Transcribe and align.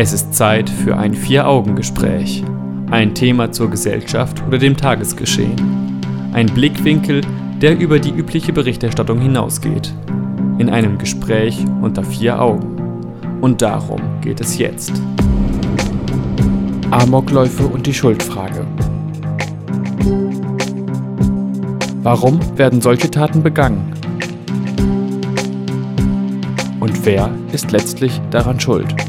Es 0.00 0.12
ist 0.12 0.32
Zeit 0.32 0.70
für 0.70 0.96
ein 0.96 1.12
Vier-Augen-Gespräch. 1.12 2.44
Ein 2.88 3.16
Thema 3.16 3.50
zur 3.50 3.68
Gesellschaft 3.68 4.40
oder 4.46 4.56
dem 4.56 4.76
Tagesgeschehen. 4.76 6.00
Ein 6.32 6.46
Blickwinkel, 6.46 7.22
der 7.60 7.76
über 7.76 7.98
die 7.98 8.12
übliche 8.12 8.52
Berichterstattung 8.52 9.18
hinausgeht. 9.20 9.92
In 10.58 10.70
einem 10.70 10.98
Gespräch 10.98 11.64
unter 11.82 12.04
vier 12.04 12.40
Augen. 12.40 12.76
Und 13.40 13.60
darum 13.60 14.00
geht 14.20 14.40
es 14.40 14.56
jetzt. 14.56 14.92
Amokläufe 16.92 17.66
und 17.66 17.84
die 17.84 17.94
Schuldfrage. 17.94 18.68
Warum 22.04 22.38
werden 22.56 22.80
solche 22.80 23.10
Taten 23.10 23.42
begangen? 23.42 23.92
Und 26.78 27.04
wer 27.04 27.32
ist 27.50 27.72
letztlich 27.72 28.20
daran 28.30 28.60
schuld? 28.60 29.07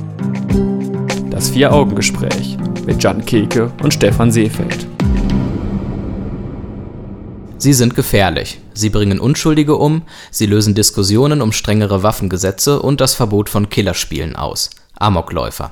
Das 1.39 1.51
Vier-Augen-Gespräch 1.51 2.57
mit 2.85 3.01
Jan 3.01 3.23
Keke 3.23 3.71
und 3.81 3.93
Stefan 3.93 4.29
Seefeld. 4.29 4.85
Sie 7.57 7.71
sind 7.71 7.95
gefährlich. 7.95 8.59
Sie 8.73 8.89
bringen 8.89 9.21
Unschuldige 9.21 9.77
um, 9.77 10.01
sie 10.31 10.47
lösen 10.47 10.75
Diskussionen 10.75 11.41
um 11.41 11.53
strengere 11.53 12.03
Waffengesetze 12.03 12.81
und 12.81 12.99
das 12.99 13.13
Verbot 13.13 13.47
von 13.47 13.69
Killerspielen 13.69 14.35
aus. 14.35 14.69
Amokläufer. 14.95 15.71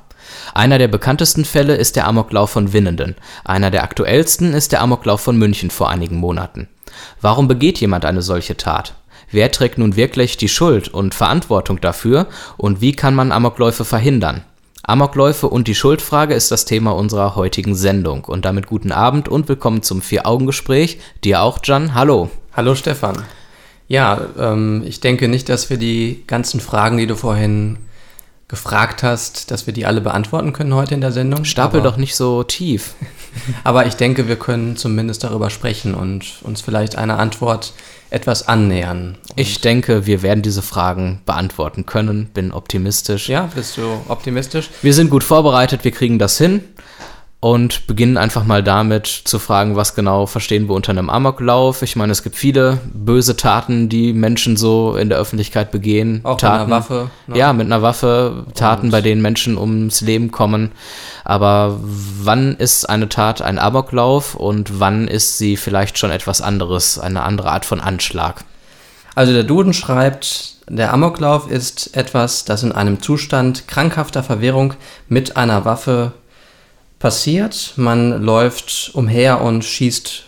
Einer 0.54 0.78
der 0.78 0.88
bekanntesten 0.88 1.44
Fälle 1.44 1.76
ist 1.76 1.98
der 1.98 2.08
Amoklauf 2.08 2.50
von 2.50 2.72
Winnenden. 2.72 3.16
Einer 3.44 3.70
der 3.70 3.84
aktuellsten 3.84 4.54
ist 4.54 4.72
der 4.72 4.82
Amoklauf 4.82 5.20
von 5.20 5.38
München 5.38 5.70
vor 5.70 5.90
einigen 5.90 6.16
Monaten. 6.16 6.70
Warum 7.20 7.50
begeht 7.50 7.82
jemand 7.82 8.06
eine 8.06 8.22
solche 8.22 8.56
Tat? 8.56 8.94
Wer 9.32 9.52
trägt 9.52 9.80
nun 9.80 9.98
wirklich 9.98 10.38
die 10.38 10.48
Schuld 10.48 10.88
und 10.88 11.14
Verantwortung 11.14 11.82
dafür 11.82 12.28
und 12.56 12.80
wie 12.80 12.94
kann 12.94 13.16
man 13.16 13.34
Amokläufe 13.34 13.84
verhindern? 13.84 14.46
Amokläufe 14.90 15.50
und 15.50 15.68
die 15.68 15.76
Schuldfrage 15.76 16.34
ist 16.34 16.50
das 16.50 16.64
Thema 16.64 16.92
unserer 16.92 17.36
heutigen 17.36 17.76
Sendung. 17.76 18.24
Und 18.24 18.46
damit 18.46 18.68
guten 18.68 18.94
Abend 18.94 19.28
und 19.28 19.50
willkommen 19.50 19.84
zum 19.84 20.02
Vier-Augen-Gespräch. 20.02 21.00
Dir 21.26 21.42
auch, 21.42 21.60
Jan. 21.62 21.94
Hallo. 21.94 22.30
Hallo, 22.54 22.74
Stefan. 22.74 23.22
Ja, 23.90 24.22
ähm, 24.40 24.84
ich 24.86 25.02
denke 25.02 25.28
nicht, 25.28 25.50
dass 25.50 25.70
wir 25.70 25.76
die 25.76 26.24
ganzen 26.26 26.62
Fragen, 26.62 26.96
die 26.96 27.06
du 27.06 27.18
vorhin 27.18 27.80
gefragt 28.48 29.04
hast, 29.04 29.52
dass 29.52 29.68
wir 29.68 29.74
die 29.74 29.86
alle 29.86 30.00
beantworten 30.00 30.54
können 30.54 30.74
heute 30.74 30.94
in 30.94 31.02
der 31.02 31.12
Sendung. 31.12 31.44
Stapel 31.44 31.82
aber, 31.82 31.90
doch 31.90 31.98
nicht 31.98 32.16
so 32.16 32.44
tief. 32.44 32.94
aber 33.64 33.86
ich 33.86 33.96
denke, 33.96 34.28
wir 34.28 34.38
können 34.38 34.78
zumindest 34.78 35.24
darüber 35.24 35.50
sprechen 35.50 35.94
und 35.94 36.40
uns 36.44 36.62
vielleicht 36.62 36.98
eine 36.98 37.18
Antwort 37.18 37.74
etwas 38.10 38.48
annähern. 38.48 39.18
Ich 39.36 39.60
denke, 39.60 40.06
wir 40.06 40.22
werden 40.22 40.42
diese 40.42 40.62
Fragen 40.62 41.22
beantworten 41.26 41.86
können. 41.86 42.28
Bin 42.28 42.54
optimistisch. 42.54 43.28
Ja, 43.28 43.50
bist 43.54 43.76
du 43.78 44.02
optimistisch? 44.08 44.70
Wir 44.82 44.94
sind 44.94 45.10
gut 45.10 45.26
vorbereitet, 45.26 45.84
wir 45.84 45.92
kriegen 45.92 46.18
das 46.18 46.38
hin 46.38 46.64
und 47.40 47.86
beginnen 47.86 48.18
einfach 48.18 48.46
mal 48.46 48.64
damit 48.64 49.06
zu 49.06 49.38
fragen, 49.38 49.76
was 49.76 49.94
genau 49.94 50.26
verstehen 50.26 50.68
wir 50.68 50.74
unter 50.74 50.92
einem 50.92 51.10
Amoklauf. 51.10 51.84
Ich 51.84 51.96
meine, 51.96 52.12
es 52.12 52.24
gibt 52.24 52.36
viele 52.36 52.80
böse 52.94 53.38
Taten, 53.38 53.90
die 53.90 54.12
Menschen 54.14 54.58
so 54.58 54.96
in 54.96 55.10
der 55.10 55.20
Öffentlichkeit 55.20 55.70
begehen. 55.70 56.22
Auch 56.24 56.38
Taten, 56.38 56.64
mit 56.64 56.74
einer 56.74 56.76
Waffe. 56.76 57.12
Ne? 57.28 57.38
Ja, 57.38 57.54
mit 57.54 57.68
einer 57.68 57.84
Waffe, 57.84 58.46
Taten, 58.56 58.88
und 58.88 58.92
bei 58.92 59.02
denen 59.02 59.22
Menschen 59.22 59.58
ums 59.58 60.02
Leben 60.02 60.32
kommen. 60.32 60.72
Aber 61.26 61.78
wann 61.80 62.56
ist 62.56 62.90
eine 62.90 63.08
Tat 63.08 63.44
ein 63.44 63.60
Amoklauf 63.60 64.34
und 64.34 64.80
wann 64.80 65.08
ist 65.08 65.38
sie 65.38 65.58
vielleicht 65.58 66.00
schon 66.00 66.10
etwas 66.10 66.42
anderes, 66.42 66.98
eine 66.98 67.22
andere 67.22 67.52
Art 67.52 67.66
von 67.66 67.80
Anschlag? 67.80 68.46
Also 69.14 69.34
der 69.34 69.44
Duden 69.44 69.74
schreibt, 69.74 70.56
der 70.70 70.92
Amoklauf 70.92 71.52
ist 71.52 71.96
etwas, 71.96 72.46
das 72.46 72.64
in 72.64 72.72
einem 72.72 73.00
Zustand 73.02 73.68
krankhafter 73.68 74.24
Verwirrung 74.24 74.74
mit 75.08 75.38
einer 75.38 75.66
Waffe 75.66 76.14
passiert. 77.00 77.74
Man 77.76 78.22
läuft 78.22 78.92
umher 78.94 79.42
und 79.42 79.64
schießt 79.64 80.24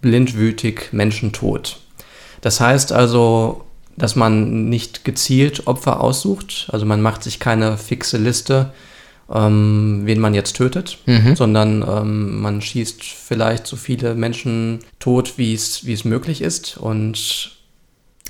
blindwütig 0.00 0.92
Menschen 0.92 1.32
tot. 1.32 1.78
Das 2.40 2.60
heißt 2.60 2.92
also, 2.92 3.64
dass 3.96 4.16
man 4.16 4.68
nicht 4.68 5.04
gezielt 5.04 5.66
Opfer 5.66 6.00
aussucht, 6.00 6.68
also 6.72 6.84
man 6.84 7.00
macht 7.00 7.22
sich 7.22 7.38
keine 7.38 7.78
fixe 7.78 8.18
Liste, 8.18 8.72
ähm, 9.32 10.02
wen 10.04 10.18
man 10.20 10.34
jetzt 10.34 10.56
tötet, 10.56 10.98
mhm. 11.06 11.36
sondern 11.36 11.82
ähm, 11.88 12.40
man 12.42 12.60
schießt 12.60 13.02
vielleicht 13.02 13.66
so 13.66 13.76
viele 13.76 14.14
Menschen 14.14 14.80
tot, 14.98 15.34
wie 15.38 15.54
es 15.54 16.04
möglich 16.04 16.42
ist 16.42 16.76
und 16.76 17.54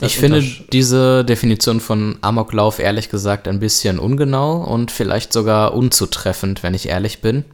ich 0.00 0.16
finde 0.16 0.44
diese 0.72 1.24
Definition 1.24 1.78
von 1.78 2.18
Amoklauf 2.20 2.80
ehrlich 2.80 3.10
gesagt 3.10 3.46
ein 3.46 3.60
bisschen 3.60 4.00
ungenau 4.00 4.56
und 4.56 4.90
vielleicht 4.90 5.32
sogar 5.32 5.72
unzutreffend, 5.72 6.64
wenn 6.64 6.74
ich 6.74 6.88
ehrlich 6.88 7.20
bin. 7.20 7.44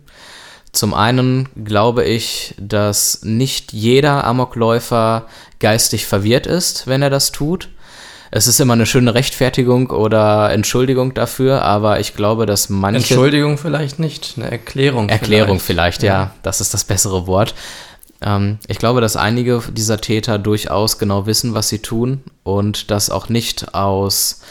Zum 0.73 0.95
einen 0.95 1.49
glaube 1.65 2.05
ich, 2.05 2.55
dass 2.59 3.21
nicht 3.23 3.73
jeder 3.73 4.25
Amokläufer 4.25 5.27
geistig 5.59 6.07
verwirrt 6.07 6.47
ist, 6.47 6.87
wenn 6.87 7.03
er 7.03 7.11
das 7.11 7.33
tut. 7.33 7.69
Es 8.31 8.47
ist 8.47 8.61
immer 8.61 8.75
eine 8.75 8.87
schöne 8.87 9.15
Rechtfertigung 9.15 9.91
oder 9.91 10.53
Entschuldigung 10.53 11.15
dafür, 11.15 11.63
aber 11.63 11.99
ich 11.99 12.15
glaube, 12.15 12.47
dass 12.47 12.69
manche. 12.69 12.99
Entschuldigung 12.99 13.59
vielleicht 13.59 13.99
nicht, 13.99 14.35
eine 14.37 14.49
Erklärung. 14.51 15.09
Erklärung 15.09 15.59
vielleicht, 15.59 16.01
vielleicht 16.01 16.03
ja. 16.05 16.23
ja. 16.23 16.35
Das 16.45 16.61
ist 16.61 16.73
das 16.73 16.85
bessere 16.85 17.27
Wort. 17.27 17.55
Ähm, 18.23 18.59
ich 18.69 18.79
glaube, 18.79 19.01
dass 19.01 19.17
einige 19.17 19.63
dieser 19.73 20.01
Täter 20.01 20.39
durchaus 20.39 20.99
genau 20.99 21.27
wissen, 21.27 21.55
was 21.55 21.69
sie 21.69 21.81
tun 21.81 22.23
und 22.45 22.93
das 22.93 23.11
auch 23.11 23.29
nicht 23.29 23.75
aus 23.75 24.43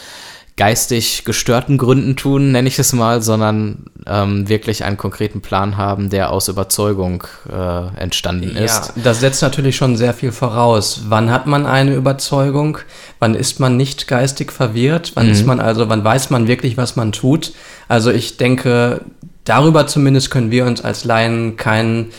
geistig 0.59 1.23
gestörten 1.23 1.77
Gründen 1.77 2.17
tun, 2.17 2.51
nenne 2.51 2.67
ich 2.67 2.77
es 2.79 2.91
mal, 2.91 3.21
sondern 3.21 3.85
ähm, 4.05 4.49
wirklich 4.49 4.83
einen 4.83 4.97
konkreten 4.97 5.39
Plan 5.39 5.77
haben, 5.77 6.09
der 6.09 6.33
aus 6.33 6.49
Überzeugung 6.49 7.23
äh, 7.49 7.97
entstanden 7.97 8.57
ist. 8.57 8.91
Ja, 8.93 9.01
das 9.05 9.21
setzt 9.21 9.41
natürlich 9.41 9.77
schon 9.77 9.95
sehr 9.95 10.13
viel 10.13 10.33
voraus. 10.33 11.03
Wann 11.07 11.31
hat 11.31 11.47
man 11.47 11.65
eine 11.65 11.95
Überzeugung? 11.95 12.77
Wann 13.19 13.35
ist 13.35 13.61
man 13.61 13.77
nicht 13.77 14.09
geistig 14.09 14.51
verwirrt? 14.51 15.13
Wann 15.15 15.27
mhm. 15.27 15.31
ist 15.31 15.45
man 15.45 15.61
also, 15.61 15.87
wann 15.87 16.03
weiß 16.03 16.29
man 16.29 16.49
wirklich, 16.49 16.75
was 16.75 16.97
man 16.97 17.13
tut? 17.13 17.53
Also 17.87 18.11
ich 18.11 18.35
denke, 18.35 18.99
darüber 19.45 19.87
zumindest 19.87 20.29
können 20.29 20.51
wir 20.51 20.65
uns 20.65 20.81
als 20.81 21.05
Laien 21.05 21.55
keinen 21.55 22.11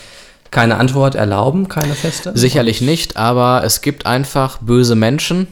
keine 0.49 0.77
Antwort 0.77 1.13
erlauben, 1.13 1.69
keine 1.69 1.93
feste? 1.93 2.31
Sicherlich 2.35 2.81
nicht, 2.81 3.17
aber 3.17 3.61
es 3.63 3.81
gibt 3.81 4.05
einfach 4.05 4.57
böse 4.57 4.95
Menschen, 4.95 5.47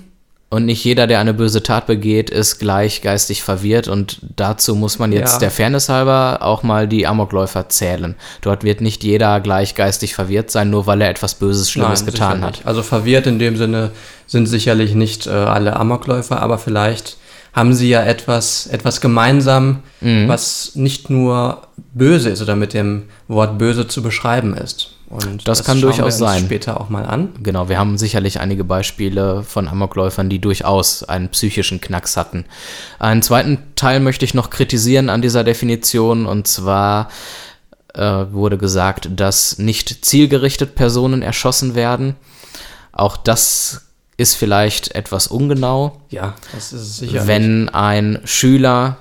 und 0.52 0.66
nicht 0.66 0.84
jeder, 0.84 1.06
der 1.06 1.20
eine 1.20 1.36
böse 1.36 1.62
Tat 1.62 1.86
begeht, 1.86 2.32
ist 2.32 2.58
gleich 2.58 3.04
geistig 3.04 3.44
verwirrt. 3.44 3.88
Und 3.88 4.20
dazu 4.36 4.76
muss 4.76 4.98
man 4.98 5.12
jetzt 5.12 5.34
ja. 5.34 5.40
der 5.40 5.52
Fairness 5.52 5.90
halber 5.90 6.40
auch 6.42 6.64
mal 6.64 6.88
die 6.88 7.06
Amokläufer 7.06 7.70
zählen. 7.70 8.16
Dort 8.42 8.64
wird 8.64 8.82
nicht 8.82 9.04
jeder 9.04 9.42
gleich 9.42 9.76
geistig 9.76 10.16
verwirrt 10.16 10.50
sein, 10.50 10.72
nur 10.72 10.88
weil 10.88 11.02
er 11.02 11.10
etwas 11.10 11.36
Böses, 11.36 11.70
Schlimmes 11.70 12.02
Nein, 12.02 12.12
getan 12.12 12.42
hat. 12.42 12.62
Also 12.66 12.82
verwirrt 12.82 13.28
in 13.28 13.38
dem 13.38 13.58
Sinne 13.58 13.92
sind 14.26 14.48
sicherlich 14.48 14.96
nicht 14.96 15.28
äh, 15.28 15.30
alle 15.30 15.76
Amokläufer, 15.76 16.42
aber 16.42 16.58
vielleicht 16.58 17.18
haben 17.54 17.74
sie 17.74 17.90
ja 17.90 18.04
etwas, 18.04 18.66
etwas 18.68 19.02
gemeinsam, 19.02 19.84
mhm. 20.02 20.28
was 20.28 20.76
nicht 20.76 21.12
nur 21.12 21.62
böse 21.94 22.30
ist 22.30 22.42
oder 22.42 22.56
mit 22.56 22.74
dem 22.74 23.04
Wort 23.28 23.60
böse 23.60 23.88
zu 23.88 24.02
beschreiben 24.02 24.56
ist. 24.56 24.96
Und 25.10 25.48
das, 25.48 25.60
das 25.60 25.66
kann 25.66 25.82
durchaus 25.82 26.20
sein. 26.20 26.46
Später 26.46 26.80
auch 26.80 26.90
mal 26.90 27.06
an. 27.06 27.30
Genau, 27.42 27.68
wir 27.68 27.80
haben 27.80 27.98
sicherlich 27.98 28.40
einige 28.40 28.64
Beispiele 28.64 29.44
von 29.44 29.68
Amokläufern, 29.68 30.30
die 30.30 30.40
durchaus 30.40 31.04
einen 31.04 31.30
psychischen 31.30 31.82
Knacks 31.82 32.16
hatten. 32.16 32.46
Einen 33.00 33.24
zweiten 33.24 33.58
Teil 33.76 34.02
möchte 34.02 34.24
ich 34.24 34.36
noch 34.36 34.52
kritisieren 34.52 35.10
an 35.10 35.24
dieser 35.24 35.44
Definition 35.44 36.28
und 36.28 36.48
zwar 36.48 37.10
äh, 37.96 38.02
wurde 38.32 38.60
gesagt, 38.60 39.10
dass 39.16 39.58
nicht 39.58 40.06
zielgerichtet 40.06 40.76
Personen 40.76 41.24
erschossen 41.24 41.74
werden. 41.74 42.16
Auch 42.92 43.18
das 43.18 43.88
ist 44.18 44.36
vielleicht 44.36 44.94
etwas 44.96 45.28
ungenau. 45.28 46.02
Ja, 46.10 46.36
das 46.54 46.74
ist 46.74 46.98
sicher. 46.98 47.26
Wenn 47.26 47.70
ein 47.70 48.20
Schüler 48.26 48.98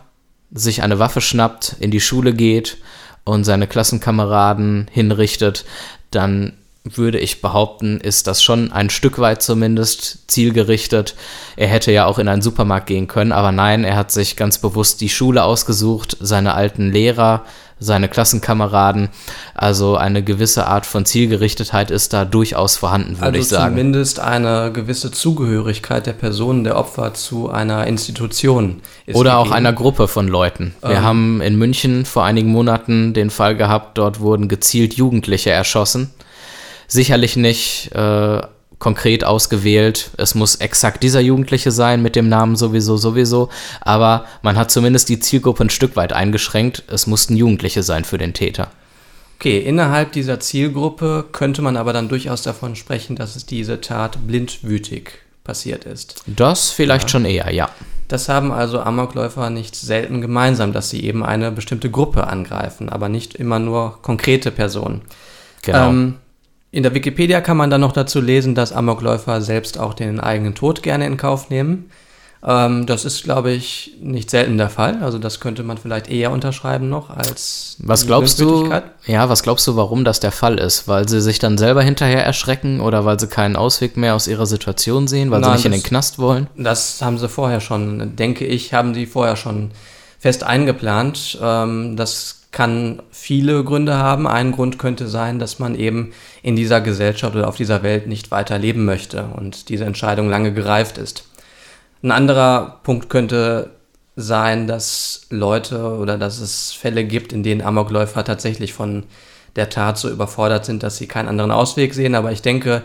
sich 0.53 0.83
eine 0.83 0.99
Waffe 0.99 1.21
schnappt, 1.21 1.77
in 1.81 1.91
die 1.91 2.01
Schule 2.01 2.33
geht 2.33 2.79
und 3.25 3.45
seine 3.45 3.67
Klassenkameraden 3.67 4.89
hinrichtet, 4.91 5.65
dann 6.11 6.55
würde 6.85 7.19
ich 7.19 7.43
behaupten, 7.43 8.01
ist 8.01 8.27
das 8.27 8.43
schon 8.43 8.73
ein 8.73 8.91
Stück 8.91 9.19
weit 9.19 9.43
zumindest 9.43 10.31
zielgerichtet. 10.31 11.15
Er 11.57 11.69
hätte 11.69 11.93
ja 11.93 12.07
auch 12.07 12.19
in 12.19 12.29
einen 12.29 12.43
Supermarkt 12.43 12.87
gehen 12.87 13.09
können, 13.09 13.33
aber 13.33 13.53
nein, 13.53 13.85
er 13.85 13.97
hat 13.97 14.11
sich 14.11 14.37
ganz 14.37 14.59
bewusst 14.59 15.01
die 15.01 15.09
Schule 15.09 15.45
ausgesucht, 15.45 16.17
seine 16.21 16.55
alten 16.55 16.91
Lehrer, 16.91 17.45
seine 17.81 18.09
Klassenkameraden. 18.09 19.09
Also 19.55 19.97
eine 19.97 20.23
gewisse 20.23 20.67
Art 20.67 20.87
von 20.87 21.05
Zielgerichtetheit 21.05 21.91
ist 21.91 22.13
da 22.13 22.25
durchaus 22.25 22.77
vorhanden, 22.77 23.17
würde 23.17 23.27
also 23.27 23.39
ich 23.39 23.49
sagen. 23.49 23.75
Zumindest 23.75 24.21
eine 24.21 24.73
gewisse 24.73 25.11
Zugehörigkeit 25.11 26.07
der 26.07 26.13
Personen, 26.13 26.65
der 26.65 26.77
Opfer 26.77 27.15
zu 27.15 27.51
einer 27.51 27.87
Institution. 27.87 28.81
Oder 29.07 29.37
gegeben. 29.37 29.37
auch 29.37 29.51
einer 29.51 29.73
Gruppe 29.73 30.09
von 30.09 30.29
Leuten. 30.29 30.75
Wir 30.81 30.97
ähm. 30.97 31.03
haben 31.03 31.41
in 31.41 31.57
München 31.57 32.05
vor 32.05 32.25
einigen 32.25 32.51
Monaten 32.51 33.15
den 33.15 33.31
Fall 33.31 33.57
gehabt, 33.57 33.99
dort 33.99 34.21
wurden 34.21 34.49
gezielt 34.49 34.95
Jugendliche 34.95 35.51
erschossen. 35.51 36.11
Sicherlich 36.87 37.37
nicht 37.37 37.93
äh, 37.93 38.41
konkret 38.79 39.25
ausgewählt, 39.25 40.11
es 40.17 40.35
muss 40.35 40.57
exakt 40.57 41.03
dieser 41.03 41.21
Jugendliche 41.21 41.71
sein 41.71 42.03
mit 42.03 42.17
dem 42.17 42.29
Namen 42.29 42.57
sowieso, 42.57 42.97
sowieso, 42.97 43.49
aber 43.81 44.25
man 44.43 44.57
hat 44.57 44.71
zumindest 44.71 45.09
die 45.09 45.19
Zielgruppe 45.21 45.65
ein 45.65 45.71
Stück 45.71 45.97
weit 45.97 46.13
eingeschränkt, 46.13 46.85
es 46.89 47.07
mussten 47.07 47.37
Jugendliche 47.37 47.83
sein 47.83 48.05
für 48.05 48.19
den 48.19 48.35
Täter. 48.35 48.71
Okay, 49.39 49.59
innerhalb 49.59 50.13
dieser 50.13 50.41
Zielgruppe 50.41 51.25
könnte 51.31 51.63
man 51.63 51.77
aber 51.77 51.93
dann 51.93 52.09
durchaus 52.09 52.43
davon 52.43 52.75
sprechen, 52.75 53.15
dass 53.15 53.37
es 53.37 53.47
diese 53.47 53.81
Tat 53.81 54.27
blindwütig 54.27 55.11
passiert 55.45 55.85
ist. 55.85 56.23
Das 56.27 56.71
vielleicht 56.71 57.05
ja. 57.05 57.09
schon 57.09 57.25
eher, 57.25 57.53
ja. 57.53 57.71
Das 58.09 58.29
haben 58.29 58.51
also 58.51 58.81
Amokläufer 58.81 59.51
nicht 59.51 59.77
selten 59.77 60.21
gemeinsam, 60.21 60.73
dass 60.73 60.91
sie 60.91 61.05
eben 61.05 61.25
eine 61.25 61.53
bestimmte 61.53 61.91
Gruppe 61.91 62.27
angreifen, 62.27 62.89
aber 62.89 63.09
nicht 63.09 63.35
immer 63.35 63.59
nur 63.59 64.03
konkrete 64.03 64.51
Personen. 64.51 65.03
Genau. 65.63 65.89
Ähm, 65.91 66.15
in 66.71 66.83
der 66.83 66.95
Wikipedia 66.95 67.41
kann 67.41 67.57
man 67.57 67.71
dann 67.71 67.81
noch 67.81 67.93
dazu 67.93 68.21
lesen, 68.21 68.55
dass 68.55 68.73
Amokläufer 68.73 69.41
selbst 69.41 69.79
auch 69.79 69.95
den 69.95 70.21
eigenen 70.21 70.55
Tod 70.55 70.83
gerne 70.83 71.07
in 71.07 71.17
Kauf 71.17 71.49
nehmen. 71.51 71.91
Ähm, 72.47 72.87
das 72.87 73.05
ist, 73.05 73.25
glaube 73.25 73.51
ich, 73.51 73.97
nicht 74.01 74.31
selten 74.31 74.59
der 74.59 74.71
Fall. 74.71 75.03
Also 75.03 75.19
das 75.19 75.41
könnte 75.41 75.63
man 75.65 75.77
vielleicht 75.77 76.09
eher 76.09 76.31
unterschreiben 76.31 76.89
noch 76.89 77.11
als 77.11 77.77
Was 77.81 78.07
glaubst 78.07 78.39
du? 78.41 78.71
Ja, 79.07 79.29
was 79.29 79.43
glaubst 79.43 79.67
du, 79.67 79.77
warum 79.77 80.05
das 80.05 80.21
der 80.21 80.31
Fall 80.31 80.59
ist? 80.59 80.87
Weil 80.87 81.09
sie 81.09 81.21
sich 81.21 81.39
dann 81.41 81.59
selber 81.59 81.83
hinterher 81.83 82.25
erschrecken 82.25 82.81
oder 82.81 83.05
weil 83.05 83.19
sie 83.19 83.27
keinen 83.27 83.57
Ausweg 83.57 83.97
mehr 83.97 84.15
aus 84.15 84.29
ihrer 84.29 84.47
Situation 84.47 85.09
sehen, 85.09 85.31
weil 85.31 85.41
Na, 85.41 85.49
sie 85.49 85.53
nicht 85.53 85.65
das, 85.65 85.67
in 85.67 85.73
den 85.73 85.83
Knast 85.83 86.19
wollen? 86.19 86.47
Das 86.57 87.03
haben 87.03 87.19
sie 87.19 87.29
vorher 87.29 87.61
schon, 87.61 88.15
denke 88.15 88.47
ich, 88.47 88.73
haben 88.73 88.93
die 88.93 89.07
vorher 89.07 89.35
schon 89.35 89.73
fest 90.21 90.45
eingeplant. 90.45 91.39
Ähm, 91.43 91.97
das 91.97 92.38
kann 92.51 93.03
viele 93.11 93.63
Gründe 93.63 93.97
haben. 93.97 94.27
Ein 94.27 94.53
Grund 94.53 94.79
könnte 94.79 95.07
sein, 95.07 95.39
dass 95.39 95.59
man 95.59 95.75
eben 95.75 96.13
in 96.43 96.57
dieser 96.57 96.81
Gesellschaft 96.81 97.37
oder 97.37 97.49
auf 97.49 97.57
dieser 97.57 97.83
Welt 97.83 98.07
nicht 98.07 98.31
weiter 98.31 98.59
leben 98.59 98.85
möchte 98.85 99.25
und 99.37 99.69
diese 99.69 99.85
Entscheidung 99.85 100.29
lange 100.29 100.53
gereift 100.53 100.99
ist. 100.99 101.29
Ein 102.03 102.13
anderer 102.13 102.81
Punkt 102.85 103.11
könnte 103.11 103.71
sein, 104.17 104.67
dass 104.67 105.27
Leute 105.31 105.97
oder 105.99 106.19
dass 106.19 106.41
es 106.41 106.73
Fälle 106.73 107.05
gibt, 107.05 107.33
in 107.33 107.43
denen 107.43 107.61
Amokläufer 107.61 108.25
tatsächlich 108.25 108.73
von 108.73 109.05
der 109.57 109.71
Tat 109.71 109.99
so 109.99 110.11
überfordert 110.11 110.65
sind, 110.65 110.83
dass 110.83 110.97
sie 110.97 111.07
keinen 111.07 111.29
anderen 111.29 111.51
Ausweg 111.51 111.95
sehen. 111.95 112.15
Aber 112.15 112.33
ich 112.33 112.43
denke, 112.43 112.83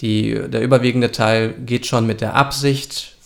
die, 0.00 0.38
der 0.48 0.62
überwiegende 0.62 1.10
Teil 1.10 1.54
geht 1.64 1.86
schon 1.86 2.06
mit 2.06 2.20
der 2.20 2.34
Absicht, 2.34 3.16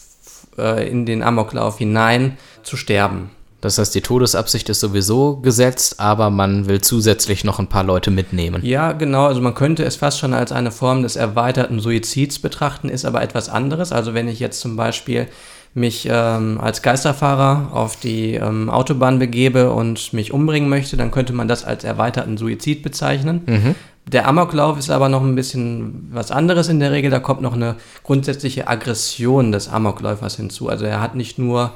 äh, 0.56 0.88
in 0.88 1.06
den 1.06 1.22
Amoklauf 1.22 1.78
hinein 1.78 2.38
zu 2.62 2.76
sterben. 2.76 3.30
Das 3.60 3.78
heißt, 3.78 3.94
die 3.94 4.00
Todesabsicht 4.00 4.68
ist 4.68 4.80
sowieso 4.80 5.36
gesetzt, 5.36 6.00
aber 6.00 6.30
man 6.30 6.66
will 6.66 6.80
zusätzlich 6.80 7.44
noch 7.44 7.58
ein 7.58 7.66
paar 7.66 7.84
Leute 7.84 8.10
mitnehmen. 8.10 8.64
Ja, 8.64 8.92
genau. 8.92 9.26
Also 9.26 9.40
man 9.40 9.54
könnte 9.54 9.84
es 9.84 9.96
fast 9.96 10.18
schon 10.18 10.32
als 10.32 10.50
eine 10.50 10.70
Form 10.70 11.02
des 11.02 11.16
erweiterten 11.16 11.80
Suizids 11.80 12.38
betrachten, 12.38 12.88
ist 12.88 13.04
aber 13.04 13.22
etwas 13.22 13.48
anderes. 13.48 13.92
Also 13.92 14.14
wenn 14.14 14.28
ich 14.28 14.40
jetzt 14.40 14.60
zum 14.60 14.76
Beispiel 14.76 15.26
mich 15.74 16.08
ähm, 16.10 16.58
als 16.60 16.82
Geisterfahrer 16.82 17.68
auf 17.72 17.96
die 17.96 18.34
ähm, 18.34 18.70
Autobahn 18.70 19.18
begebe 19.18 19.70
und 19.70 20.12
mich 20.12 20.32
umbringen 20.32 20.68
möchte, 20.68 20.96
dann 20.96 21.10
könnte 21.10 21.32
man 21.32 21.46
das 21.46 21.64
als 21.64 21.84
erweiterten 21.84 22.36
Suizid 22.38 22.82
bezeichnen. 22.82 23.42
Mhm. 23.46 23.74
Der 24.10 24.26
Amoklauf 24.26 24.78
ist 24.78 24.90
aber 24.90 25.08
noch 25.08 25.22
ein 25.22 25.36
bisschen 25.36 26.08
was 26.12 26.32
anderes 26.32 26.68
in 26.68 26.80
der 26.80 26.90
Regel. 26.90 27.10
Da 27.10 27.20
kommt 27.20 27.42
noch 27.42 27.52
eine 27.52 27.76
grundsätzliche 28.02 28.66
Aggression 28.66 29.52
des 29.52 29.68
Amokläufers 29.68 30.36
hinzu. 30.36 30.68
Also 30.68 30.86
er 30.86 31.00
hat 31.00 31.14
nicht 31.14 31.38
nur 31.38 31.72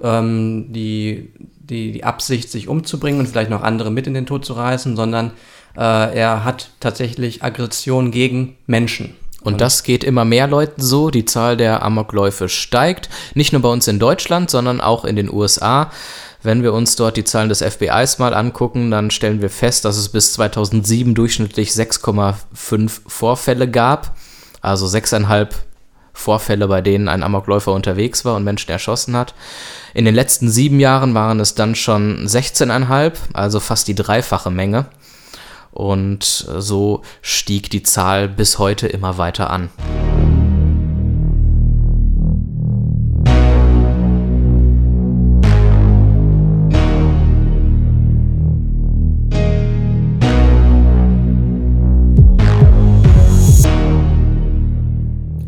ähm, 0.00 0.72
die, 0.72 1.30
die, 1.58 1.92
die 1.92 2.04
Absicht, 2.04 2.50
sich 2.50 2.68
umzubringen 2.68 3.20
und 3.20 3.26
vielleicht 3.26 3.50
noch 3.50 3.62
andere 3.62 3.90
mit 3.90 4.06
in 4.06 4.14
den 4.14 4.26
Tod 4.26 4.44
zu 4.44 4.52
reißen, 4.52 4.96
sondern 4.96 5.32
äh, 5.76 5.80
er 5.80 6.44
hat 6.44 6.70
tatsächlich 6.80 7.42
Aggression 7.42 8.10
gegen 8.10 8.56
Menschen. 8.66 9.16
Und 9.42 9.60
das 9.60 9.82
geht 9.82 10.04
immer 10.04 10.24
mehr 10.24 10.46
Leuten 10.46 10.80
so. 10.80 11.10
Die 11.10 11.24
Zahl 11.24 11.56
der 11.56 11.82
Amokläufe 11.82 12.48
steigt. 12.48 13.08
Nicht 13.34 13.52
nur 13.52 13.62
bei 13.62 13.68
uns 13.68 13.88
in 13.88 13.98
Deutschland, 13.98 14.50
sondern 14.50 14.80
auch 14.80 15.04
in 15.04 15.16
den 15.16 15.32
USA. 15.32 15.90
Wenn 16.44 16.62
wir 16.62 16.72
uns 16.72 16.96
dort 16.96 17.16
die 17.16 17.24
Zahlen 17.24 17.48
des 17.48 17.62
FBIs 17.62 18.18
mal 18.18 18.34
angucken, 18.34 18.90
dann 18.90 19.10
stellen 19.10 19.42
wir 19.42 19.50
fest, 19.50 19.84
dass 19.84 19.96
es 19.96 20.08
bis 20.08 20.32
2007 20.34 21.14
durchschnittlich 21.14 21.70
6,5 21.70 23.00
Vorfälle 23.06 23.68
gab. 23.68 24.16
Also 24.60 24.86
6,5 24.86 25.48
Vorfälle, 26.12 26.68
bei 26.68 26.80
denen 26.80 27.08
ein 27.08 27.22
Amokläufer 27.22 27.72
unterwegs 27.72 28.24
war 28.24 28.36
und 28.36 28.44
Menschen 28.44 28.70
erschossen 28.70 29.16
hat. 29.16 29.34
In 29.94 30.04
den 30.04 30.14
letzten 30.14 30.50
sieben 30.50 30.80
Jahren 30.80 31.14
waren 31.14 31.40
es 31.40 31.54
dann 31.54 31.74
schon 31.74 32.26
16,5, 32.26 33.12
also 33.32 33.60
fast 33.60 33.88
die 33.88 33.94
dreifache 33.94 34.50
Menge. 34.50 34.86
Und 35.70 36.22
so 36.22 37.02
stieg 37.22 37.70
die 37.70 37.82
Zahl 37.82 38.28
bis 38.28 38.58
heute 38.58 38.86
immer 38.86 39.16
weiter 39.16 39.50
an. 39.50 39.70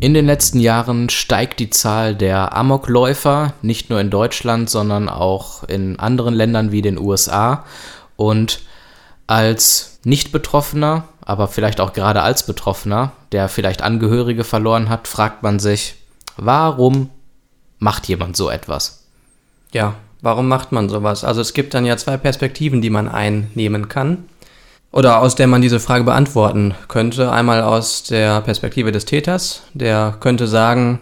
In 0.05 0.13
den 0.13 0.27
letzten 0.27 0.61
Jahren 0.61 1.09
steigt 1.09 1.61
die 1.61 1.71
Zahl 1.71 2.15
der 2.15 2.55
Amokläufer, 2.55 3.55
nicht 3.63 3.89
nur 3.89 4.01
in 4.01 4.11
Deutschland, 4.11 4.69
sondern 4.69 5.09
auch 5.09 5.65
in 5.65 5.99
anderen 5.99 6.35
Ländern 6.35 6.73
wie 6.73 6.83
den 6.83 6.99
USA. 6.99 7.65
Und 8.17 8.61
als 9.27 10.01
Nicht-Betroffener, 10.05 11.05
aber 11.25 11.49
vielleicht 11.49 11.81
auch 11.81 11.95
gerade 11.95 12.21
als 12.21 12.45
Betroffener, 12.45 13.13
der 13.33 13.49
vielleicht 13.49 13.81
Angehörige 13.81 14.45
verloren 14.45 14.91
hat, 14.91 15.09
fragt 15.09 15.43
man 15.43 15.59
sich, 15.59 15.95
warum 16.37 17.09
macht 17.79 18.07
jemand 18.07 18.37
so 18.37 18.51
etwas? 18.51 19.07
Ja, 19.73 19.95
warum 20.21 20.49
macht 20.49 20.71
man 20.71 20.91
sowas? 20.91 21.25
Also 21.25 21.41
es 21.41 21.55
gibt 21.55 21.73
dann 21.73 21.87
ja 21.87 21.97
zwei 21.97 22.19
Perspektiven, 22.19 22.83
die 22.83 22.91
man 22.91 23.09
einnehmen 23.09 23.89
kann 23.89 24.25
oder 24.95 25.21
aus 25.21 25.35
der 25.35 25.49
man 25.49 25.61
diese 25.61 25.81
Frage 25.81 26.05
beantworten 26.05 26.73
könnte. 26.87 27.33
Einmal 27.33 27.63
aus 27.63 28.05
der 28.05 28.41
Perspektive 28.43 28.93
des 28.93 29.05
Täters, 29.05 29.63
der 29.75 30.17
könnte 30.21 30.47
sagen, 30.47 31.01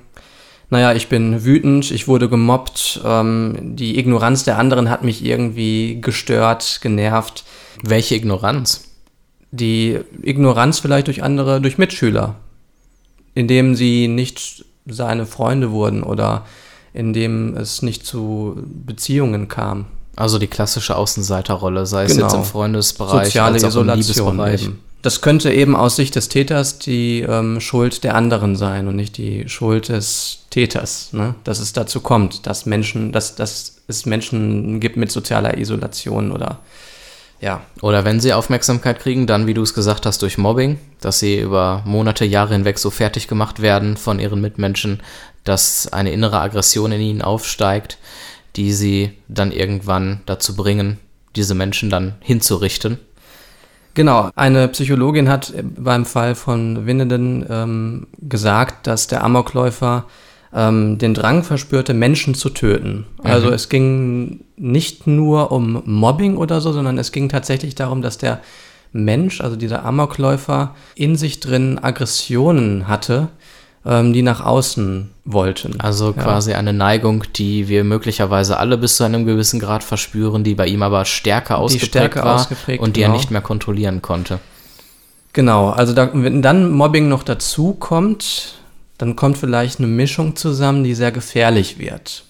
naja, 0.71 0.95
ich 0.95 1.09
bin 1.09 1.45
wütend, 1.45 1.91
ich 1.91 2.09
wurde 2.09 2.31
gemobbt, 2.31 3.03
ähm, 3.05 3.77
die 3.77 3.99
Ignoranz 3.99 4.45
der 4.45 4.59
anderen 4.59 4.89
hat 4.89 5.05
mich 5.05 5.23
irgendwie 5.23 6.01
gestört, 6.01 6.79
genervt. 6.81 7.45
Welche 7.83 8.15
Ignoranz? 8.15 8.85
Die 9.51 9.99
Ignoranz 10.23 10.79
vielleicht 10.79 11.09
durch 11.09 11.23
andere, 11.23 11.61
durch 11.61 11.77
Mitschüler, 11.77 12.37
indem 13.35 13.75
sie 13.75 14.09
nicht 14.09 14.65
seine 14.87 15.27
Freunde 15.27 15.71
wurden 15.71 16.03
oder 16.03 16.47
indem 16.95 17.55
es 17.59 17.83
nicht 17.83 18.07
zu 18.07 18.57
Beziehungen 18.65 19.49
kam. 19.49 19.85
Also 20.17 20.39
die 20.39 20.47
klassische 20.47 20.97
Außenseiterrolle, 20.97 21.87
sei 21.87 22.05
genau. 22.05 22.15
es 22.15 22.23
jetzt 22.23 22.35
im 22.35 22.45
Freundesbereich, 22.45 23.27
soziale 23.27 23.55
als 23.55 23.65
auch 23.65 23.69
Isolation 23.69 24.39
im 24.39 24.55
Eben. 24.55 24.81
Das 25.01 25.21
könnte 25.21 25.53
eben 25.53 25.75
aus 25.75 25.97
Sicht 25.97 26.15
des 26.15 26.29
Täters 26.29 26.79
die 26.79 27.21
ähm, 27.21 27.61
Schuld 27.61 28.05
der 28.05 28.15
anderen 28.15 28.55
sein 28.55 28.87
und 28.87 28.95
nicht 28.95 29.17
die 29.17 29.49
Schuld 29.49 29.89
des 29.89 30.45
Täters, 30.51 31.13
ne? 31.13 31.35
dass 31.43 31.59
es 31.59 31.73
dazu 31.73 32.01
kommt, 32.01 32.47
dass 32.47 32.67
Menschen, 32.67 33.11
dass, 33.11 33.35
dass 33.35 33.79
es 33.89 34.07
Menschen 34.07 34.79
gibt 34.79 34.97
mit 34.97 35.11
sozialer 35.11 35.59
Isolation 35.59 36.31
oder 36.31 36.61
ja. 37.41 37.61
Oder 37.81 38.05
wenn 38.05 38.21
sie 38.21 38.33
Aufmerksamkeit 38.33 39.01
kriegen, 39.01 39.27
dann, 39.27 39.49
wie 39.49 39.55
du 39.55 39.63
es 39.63 39.75
gesagt 39.75 40.07
hast, 40.07 40.23
durch 40.23 40.39
Mobbing, 40.39 40.79
dass 41.01 41.19
sie 41.19 41.41
über 41.41 41.83
Monate, 41.85 42.25
Jahre 42.25 42.55
hinweg 42.55 42.79
so 42.79 42.91
fertig 42.91 43.27
gemacht 43.27 43.61
werden 43.61 43.97
von 43.97 44.21
ihren 44.21 44.41
Mitmenschen, 44.41 45.01
dass 45.43 45.93
eine 45.93 46.13
innere 46.13 46.39
Aggression 46.39 46.93
in 46.93 47.01
ihnen 47.01 47.21
aufsteigt 47.21 47.99
die 48.57 48.73
sie 48.73 49.13
dann 49.29 49.53
irgendwann 49.53 50.21
dazu 50.27 50.55
bringen, 50.57 50.99
diese 51.37 51.55
Menschen 51.55 51.91
dann 51.91 52.15
hinzurichten. 52.21 52.99
Genau, 53.95 54.31
eine 54.35 54.69
Psychologin 54.69 55.29
hat 55.29 55.53
beim 55.77 56.07
Fall 56.07 56.35
von 56.35 56.87
Winnenden 56.87 57.45
ähm, 57.49 58.07
gesagt, 58.19 58.87
dass 58.87 59.07
der 59.07 59.23
Amokläufer 59.23 60.07
ähm, 60.55 60.99
den 60.99 61.13
Drang 61.15 61.43
verspürte, 61.43 61.93
Menschen 61.93 62.35
zu 62.35 62.51
töten. 62.51 63.07
Also 63.23 63.49
mhm. 63.49 63.53
es 63.53 63.69
ging 63.69 64.45
nicht 64.57 65.07
nur 65.07 65.53
um 65.53 65.83
Mobbing 65.85 66.37
oder 66.37 66.61
so, 66.61 66.73
sondern 66.73 66.99
es 66.99 67.13
ging 67.13 67.29
tatsächlich 67.29 67.75
darum, 67.75 68.01
dass 68.01 68.17
der 68.17 68.41
Mensch, 68.93 69.41
also 69.41 69.57
dieser 69.57 69.85
Amokläufer, 69.85 70.75
in 70.95 71.17
sich 71.17 71.41
drin 71.41 71.79
Aggressionen 71.79 72.89
hatte, 72.89 73.29
die 73.85 74.23
nach 74.23 74.41
außen 74.45 75.11
wollten. 75.25 75.81
Also 75.81 76.13
quasi 76.13 76.53
ja. 76.53 76.59
eine 76.59 76.73
Neigung, 76.73 77.25
die 77.35 77.69
wir 77.69 77.83
möglicherweise 77.83 78.59
alle 78.59 78.79
bis 78.79 78.97
zu 78.97 79.05
einem 79.05 79.27
gewissen 79.27 79.59
Grad 79.59 79.83
verspüren, 79.83 80.45
die 80.45 80.55
bei 80.55 80.67
ihm 80.67 80.83
aber 80.83 81.05
stärker 81.05 81.59
ausgeprägt 81.59 81.91
stärker 81.91 82.25
war 82.25 82.37
ausgeprägt, 82.37 82.83
und 82.83 82.97
die 82.97 83.01
genau. 83.01 83.13
er 83.13 83.17
nicht 83.17 83.31
mehr 83.31 83.41
kontrollieren 83.41 84.01
konnte. 84.01 84.39
Genau, 85.33 85.71
also 85.71 85.95
da, 85.95 86.11
wenn 86.13 86.43
dann 86.43 86.71
Mobbing 86.71 87.09
noch 87.09 87.23
dazu 87.23 87.73
kommt, 87.73 88.55
dann 88.99 89.17
kommt 89.17 89.39
vielleicht 89.39 89.79
eine 89.79 89.89
Mischung 89.89 90.37
zusammen, 90.37 90.85
die 90.85 90.95
sehr 90.95 91.11
gefährlich 91.11 91.79
wird. 91.79 92.25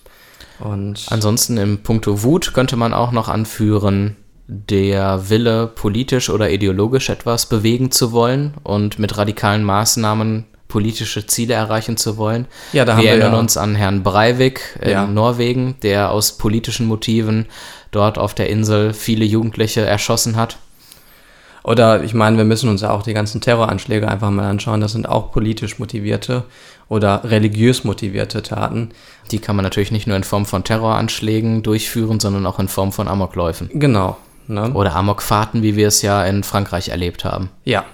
Und 0.59 1.07
Ansonsten 1.09 1.59
im 1.59 1.79
Punkto 1.83 2.23
Wut 2.23 2.55
könnte 2.55 2.77
man 2.77 2.95
auch 2.95 3.13
noch 3.13 3.29
anführen, 3.29 4.17
der 4.47 5.29
Wille, 5.29 5.67
politisch 5.67 6.31
oder 6.31 6.51
ideologisch 6.51 7.11
etwas 7.11 7.47
bewegen 7.47 7.91
zu 7.91 8.13
wollen 8.13 8.55
und 8.63 8.99
mit 8.99 9.17
radikalen 9.17 9.65
Maßnahmen 9.65 10.45
politische 10.73 11.27
Ziele 11.27 11.53
erreichen 11.53 11.99
zu 11.99 12.17
wollen. 12.17 12.47
Ja, 12.73 12.87
da 12.87 12.93
wir 12.93 12.97
haben 12.97 13.03
wir 13.05 13.11
erinnern 13.11 13.33
ja- 13.35 13.39
uns 13.39 13.57
an 13.59 13.75
Herrn 13.75 14.03
Breivik 14.03 14.79
in 14.81 14.91
Ja. 14.91 15.07
Norwegen, 15.07 15.77
der 15.83 16.11
aus 16.11 16.33
politischen 16.39 16.87
Motiven 16.87 17.45
dort 17.91 18.17
auf 18.17 18.33
der 18.35 18.49
Insel 18.49 18.95
viele 18.95 19.27
Jugendliche 19.27 19.83
erschossen 19.83 20.37
hat. 20.37 20.57
Oder 21.63 22.03
ich 22.03 22.15
meine, 22.15 22.39
wir 22.39 22.45
müssen 22.45 22.69
uns 22.71 22.81
ja 22.81 22.91
auch 22.91 23.03
die 23.03 23.13
ganzen 23.13 23.41
Terroranschläge 23.43 24.09
einfach 24.09 24.31
mal 24.31 24.49
anschauen. 24.49 24.81
Das 24.81 24.93
sind 24.93 25.07
auch 25.09 25.31
politisch 25.31 25.79
motivierte 25.79 26.45
oder 26.89 27.21
religiös 27.25 27.85
motivierte 27.85 28.43
Taten. 28.43 28.91
Die 29.31 29.39
kann 29.39 29.55
man 29.55 29.63
natürlich 29.63 29.93
nicht 29.93 30.07
nur 30.07 30.17
in 30.17 30.25
Form 30.25 30.47
von 30.47 30.65
Terroranschlägen 30.65 31.63
durchführen, 31.63 32.19
sondern 32.19 32.47
auch 32.47 32.59
in 32.59 32.67
Form 32.69 32.91
von 32.93 33.07
Amokläufen. 33.09 33.69
Genau. 33.75 34.17
Ne? 34.49 34.73
Oder 34.73 34.97
Amokfahrten, 34.97 35.63
wie 35.63 35.77
wir 35.77 35.87
es 35.89 36.03
ja 36.03 36.25
in 36.25 36.43
Frankreich 36.43 36.89
erlebt 36.89 37.25
haben. 37.25 37.51
Ja. 37.65 37.85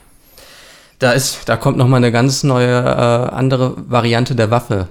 Da 0.99 1.13
ist, 1.13 1.49
da 1.49 1.57
kommt 1.57 1.79
noch 1.79 1.87
mal 1.87 1.99
eine 1.99 2.13
ganz 2.13 2.43
neue 2.43 2.77
äh, 2.77 3.35
andere 3.35 3.75
Variante 3.89 4.35
der 4.35 4.51
Waffe 4.51 4.89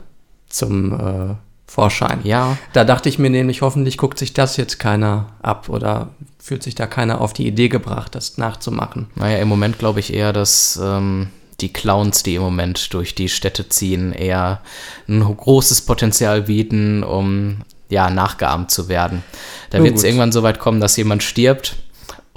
zum 0.47 0.93
äh, 0.93 1.35
Vorschein. 1.65 2.21
Ja, 2.23 2.57
Da 2.73 2.85
dachte 2.85 3.09
ich 3.09 3.19
mir 3.19 3.29
nämlich, 3.29 3.61
hoffentlich 3.61 3.97
guckt 3.97 4.17
sich 4.17 4.33
das 4.33 4.55
jetzt 4.55 4.79
keiner 4.79 5.27
ab 5.41 5.67
oder 5.67 6.09
fühlt 6.39 6.63
sich 6.63 6.75
da 6.75 6.87
keiner 6.87 7.19
auf 7.19 7.33
die 7.33 7.45
Idee 7.45 7.67
gebracht, 7.67 8.15
das 8.15 8.37
nachzumachen. 8.37 9.07
naja, 9.15 9.39
im 9.39 9.49
Moment 9.49 9.77
glaube 9.77 9.99
ich 9.99 10.13
eher, 10.13 10.31
dass 10.31 10.79
ähm, 10.81 11.27
die 11.59 11.73
Clowns, 11.73 12.23
die 12.23 12.35
im 12.35 12.41
Moment 12.41 12.93
durch 12.93 13.15
die 13.15 13.27
Städte 13.27 13.67
ziehen, 13.67 14.13
eher 14.13 14.61
ein 15.09 15.21
großes 15.21 15.81
Potenzial 15.81 16.43
bieten, 16.43 17.03
um 17.03 17.57
ja, 17.89 18.09
nachgeahmt 18.09 18.71
zu 18.71 18.89
werden. 18.89 19.23
Da 19.69 19.83
wird 19.83 19.95
es 19.95 20.03
irgendwann 20.03 20.31
so 20.31 20.43
weit 20.43 20.59
kommen, 20.59 20.79
dass 20.79 20.97
jemand 20.97 21.23
stirbt 21.23 21.77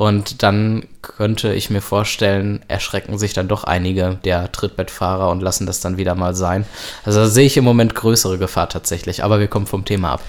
und 0.01 0.43
dann 0.43 0.85
könnte 1.03 1.53
ich 1.53 1.69
mir 1.69 1.83
vorstellen, 1.83 2.61
erschrecken 2.69 3.19
sich 3.19 3.35
dann 3.35 3.49
doch 3.49 3.65
einige 3.65 4.19
der 4.25 4.51
Trittbettfahrer 4.51 5.29
und 5.29 5.43
lassen 5.43 5.67
das 5.67 5.81
dann 5.81 5.99
wieder 5.99 6.15
mal 6.15 6.35
sein. 6.35 6.65
Also 7.05 7.27
sehe 7.27 7.45
ich 7.45 7.59
im 7.59 7.65
Moment 7.65 7.95
größere 7.95 8.39
Gefahr 8.39 8.71
tatsächlich, 8.71 9.23
aber 9.23 9.41
wir 9.41 9.49
kommen 9.49 9.67
vom 9.67 9.85
Thema 9.85 10.13
ab. 10.13 10.23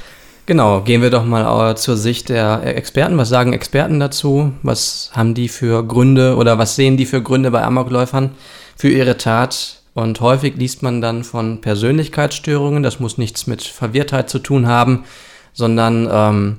Genau, 0.46 0.82
gehen 0.82 1.02
wir 1.02 1.10
doch 1.10 1.24
mal 1.24 1.72
äh, 1.72 1.76
zur 1.76 1.96
Sicht 1.96 2.28
der 2.28 2.64
Experten. 2.66 3.18
Was 3.18 3.30
sagen 3.30 3.54
Experten 3.54 4.02
dazu? 4.02 4.52
Was 4.62 5.10
haben 5.14 5.36
die 5.36 5.48
für 5.48 5.88
Gründe 5.88 6.36
oder 6.36 6.58
was 6.58 6.76
sehen 6.76 6.98
die 6.98 7.06
für 7.06 7.22
Gründe 7.22 7.50
bei 7.50 7.64
Amokläufern 7.64 8.32
für 8.76 8.90
ihre 8.90 9.16
Tat? 9.16 9.84
Und 9.94 10.20
häufig 10.20 10.58
liest 10.58 10.84
man 10.84 11.00
dann 11.00 11.24
von 11.24 11.62
Persönlichkeitsstörungen. 11.62 12.84
Das 12.84 13.00
muss 13.00 13.18
nichts 13.18 13.48
mit 13.48 13.62
Verwirrtheit 13.62 14.30
zu 14.30 14.40
tun 14.40 14.68
haben, 14.68 15.06
sondern 15.54 16.10
ähm, 16.12 16.58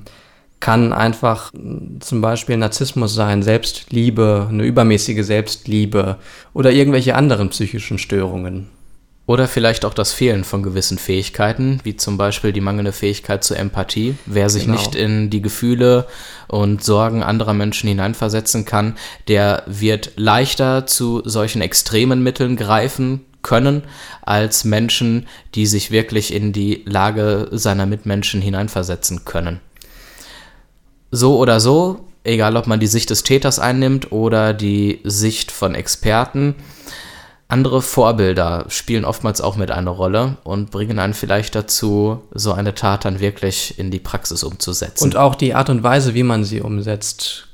kann 0.63 0.93
einfach 0.93 1.51
mh, 1.51 1.99
zum 1.99 2.21
Beispiel 2.21 2.55
Narzissmus 2.55 3.13
sein, 3.13 3.43
Selbstliebe, 3.43 4.47
eine 4.49 4.63
übermäßige 4.63 5.25
Selbstliebe 5.25 6.15
oder 6.53 6.71
irgendwelche 6.71 7.15
anderen 7.15 7.49
psychischen 7.49 7.97
Störungen. 7.97 8.69
Oder 9.25 9.49
vielleicht 9.49 9.83
auch 9.83 9.93
das 9.93 10.13
Fehlen 10.13 10.45
von 10.45 10.63
gewissen 10.63 10.97
Fähigkeiten, 10.97 11.81
wie 11.83 11.97
zum 11.97 12.17
Beispiel 12.17 12.53
die 12.53 12.61
mangelnde 12.61 12.93
Fähigkeit 12.93 13.43
zur 13.43 13.57
Empathie. 13.57 14.15
Wer 14.25 14.49
sich 14.49 14.63
Genau. 14.63 14.77
nicht 14.77 14.95
in 14.95 15.29
die 15.29 15.41
Gefühle 15.41 16.07
und 16.47 16.81
Sorgen 16.81 17.23
anderer 17.23 17.53
Menschen 17.53 17.89
hineinversetzen 17.89 18.63
kann, 18.63 18.95
der 19.27 19.63
wird 19.65 20.11
leichter 20.15 20.85
zu 20.87 21.21
solchen 21.25 21.61
extremen 21.61 22.23
Mitteln 22.23 22.55
greifen 22.55 23.25
können, 23.41 23.83
als 24.21 24.63
Menschen, 24.63 25.27
die 25.55 25.65
sich 25.65 25.91
wirklich 25.91 26.33
in 26.33 26.53
die 26.53 26.83
Lage 26.85 27.49
seiner 27.51 27.85
Mitmenschen 27.85 28.41
hineinversetzen 28.41 29.25
können. 29.25 29.59
So 31.15 31.37
oder 31.37 31.59
so, 31.59 31.99
egal 32.23 32.57
ob 32.57 32.65
man 32.65 32.79
die 32.79 32.87
Sicht 32.87 33.11
des 33.11 33.21
Täters 33.21 33.59
einnimmt 33.59 34.11
oder 34.11 34.51
die 34.51 34.99
Sicht 35.03 35.51
von 35.51 35.75
Experten, 35.75 36.55
andere 37.47 37.83
Vorbilder 37.83 38.65
spielen 38.69 39.05
oftmals 39.05 39.39
auch 39.39 39.55
mit 39.55 39.69
eine 39.69 39.91
Rolle 39.91 40.37
und 40.43 40.71
bringen 40.71 40.97
einen 40.97 41.13
vielleicht 41.13 41.53
dazu, 41.53 42.23
so 42.33 42.53
eine 42.53 42.73
Tat 42.73 43.05
dann 43.05 43.19
wirklich 43.19 43.77
in 43.77 43.91
die 43.91 43.99
Praxis 43.99 44.41
umzusetzen. 44.41 45.03
Und 45.03 45.15
auch 45.15 45.35
die 45.35 45.53
Art 45.53 45.69
und 45.69 45.83
Weise, 45.83 46.15
wie 46.15 46.23
man 46.23 46.43
sie 46.45 46.61
umsetzt, 46.61 47.47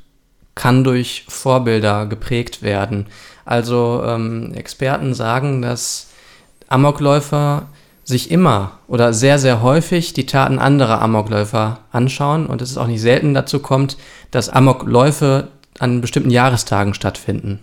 kann 0.56 0.86
durch 0.86 1.25
Vorbilder 1.28 2.06
geprägt 2.06 2.62
werden. 2.62 3.08
Also 3.44 4.01
ähm, 4.06 4.54
Experten 4.54 5.13
sagen, 5.13 5.62
dass 5.62 6.08
Amokläufer 6.70 7.68
sich 8.10 8.32
immer 8.32 8.72
oder 8.88 9.13
sehr, 9.13 9.39
sehr 9.39 9.62
häufig 9.62 10.13
die 10.13 10.25
Taten 10.25 10.60
anderer 10.60 11.01
Amokläufer 11.01 11.80
anschauen 11.92 12.48
und 12.48 12.62
es 12.62 12.72
ist 12.72 12.78
auch 12.78 12.88
nicht 12.88 13.01
selten 13.01 13.34
dazu 13.34 13.60
kommt, 13.60 13.98
dass 14.32 14.50
Amokläufe 14.50 15.48
an 15.78 16.01
bestimmten 16.01 16.32
Jahrestagen 16.32 16.94
stattfinden. 16.94 17.60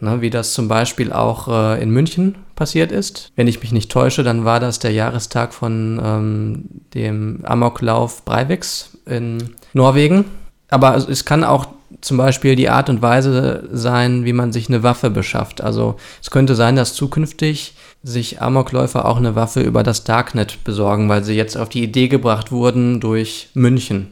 Ne, 0.00 0.20
wie 0.20 0.30
das 0.30 0.52
zum 0.52 0.68
Beispiel 0.68 1.12
auch 1.12 1.48
äh, 1.48 1.82
in 1.82 1.90
München 1.90 2.36
passiert 2.54 2.92
ist. 2.92 3.32
Wenn 3.34 3.48
ich 3.48 3.60
mich 3.60 3.72
nicht 3.72 3.90
täusche, 3.90 4.22
dann 4.22 4.44
war 4.44 4.60
das 4.60 4.78
der 4.78 4.92
Jahrestag 4.92 5.52
von 5.52 6.00
ähm, 6.04 6.64
dem 6.94 7.40
Amoklauf 7.44 8.24
Breiviks 8.24 8.96
in 9.06 9.38
Norwegen. 9.72 10.26
Aber 10.70 10.94
es- 10.96 11.08
es 11.08 11.24
kann 11.24 11.42
auch 11.42 11.66
zum 12.00 12.16
Beispiel 12.18 12.54
die 12.54 12.68
Art 12.68 12.90
und 12.90 13.00
Weise 13.02 13.68
sein, 13.72 14.24
wie 14.24 14.34
man 14.34 14.52
sich 14.52 14.68
eine 14.68 14.82
Waffe 14.84 15.10
beschafft. 15.10 15.60
Also 15.62 15.96
es 16.22 16.30
könnte 16.30 16.54
sein, 16.54 16.76
dass 16.76 16.94
zukünftig 16.94 17.74
sich 18.02 18.40
Amokläufer 18.40 19.04
auch 19.04 19.16
eine 19.16 19.34
Waffe 19.34 19.60
über 19.60 19.82
das 19.82 20.04
Darknet 20.04 20.62
besorgen, 20.64 21.08
weil 21.08 21.24
sie 21.24 21.34
jetzt 21.34 21.56
auf 21.56 21.68
die 21.68 21.82
Idee 21.82 22.08
gebracht 22.08 22.52
wurden 22.52 23.00
durch 23.00 23.48
München. 23.54 24.08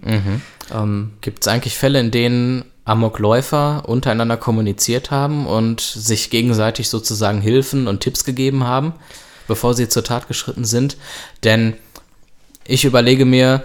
Ähm, 0.75 1.13
Gibt 1.21 1.43
es 1.43 1.49
eigentlich 1.49 1.77
Fälle, 1.79 2.01
in 2.01 2.11
denen 2.11 2.65
Amokläufer 2.85 3.89
untereinander 3.89 4.37
kommuniziert 4.37 5.11
haben 5.11 5.47
und 5.47 5.81
sich 5.81 6.31
gegenseitig 6.31 6.89
sozusagen 6.89 7.41
Hilfen 7.41 7.89
und 7.89 8.01
Tipps 8.01 8.25
gegeben 8.25 8.65
haben, 8.65 8.93
bevor 9.49 9.75
sie 9.75 9.89
zur 9.89 10.05
Tat 10.05 10.29
geschritten 10.29 10.65
sind? 10.65 10.97
Denn 11.45 11.75
ich 12.65 12.85
überlege 12.85 13.25
mir, 13.25 13.63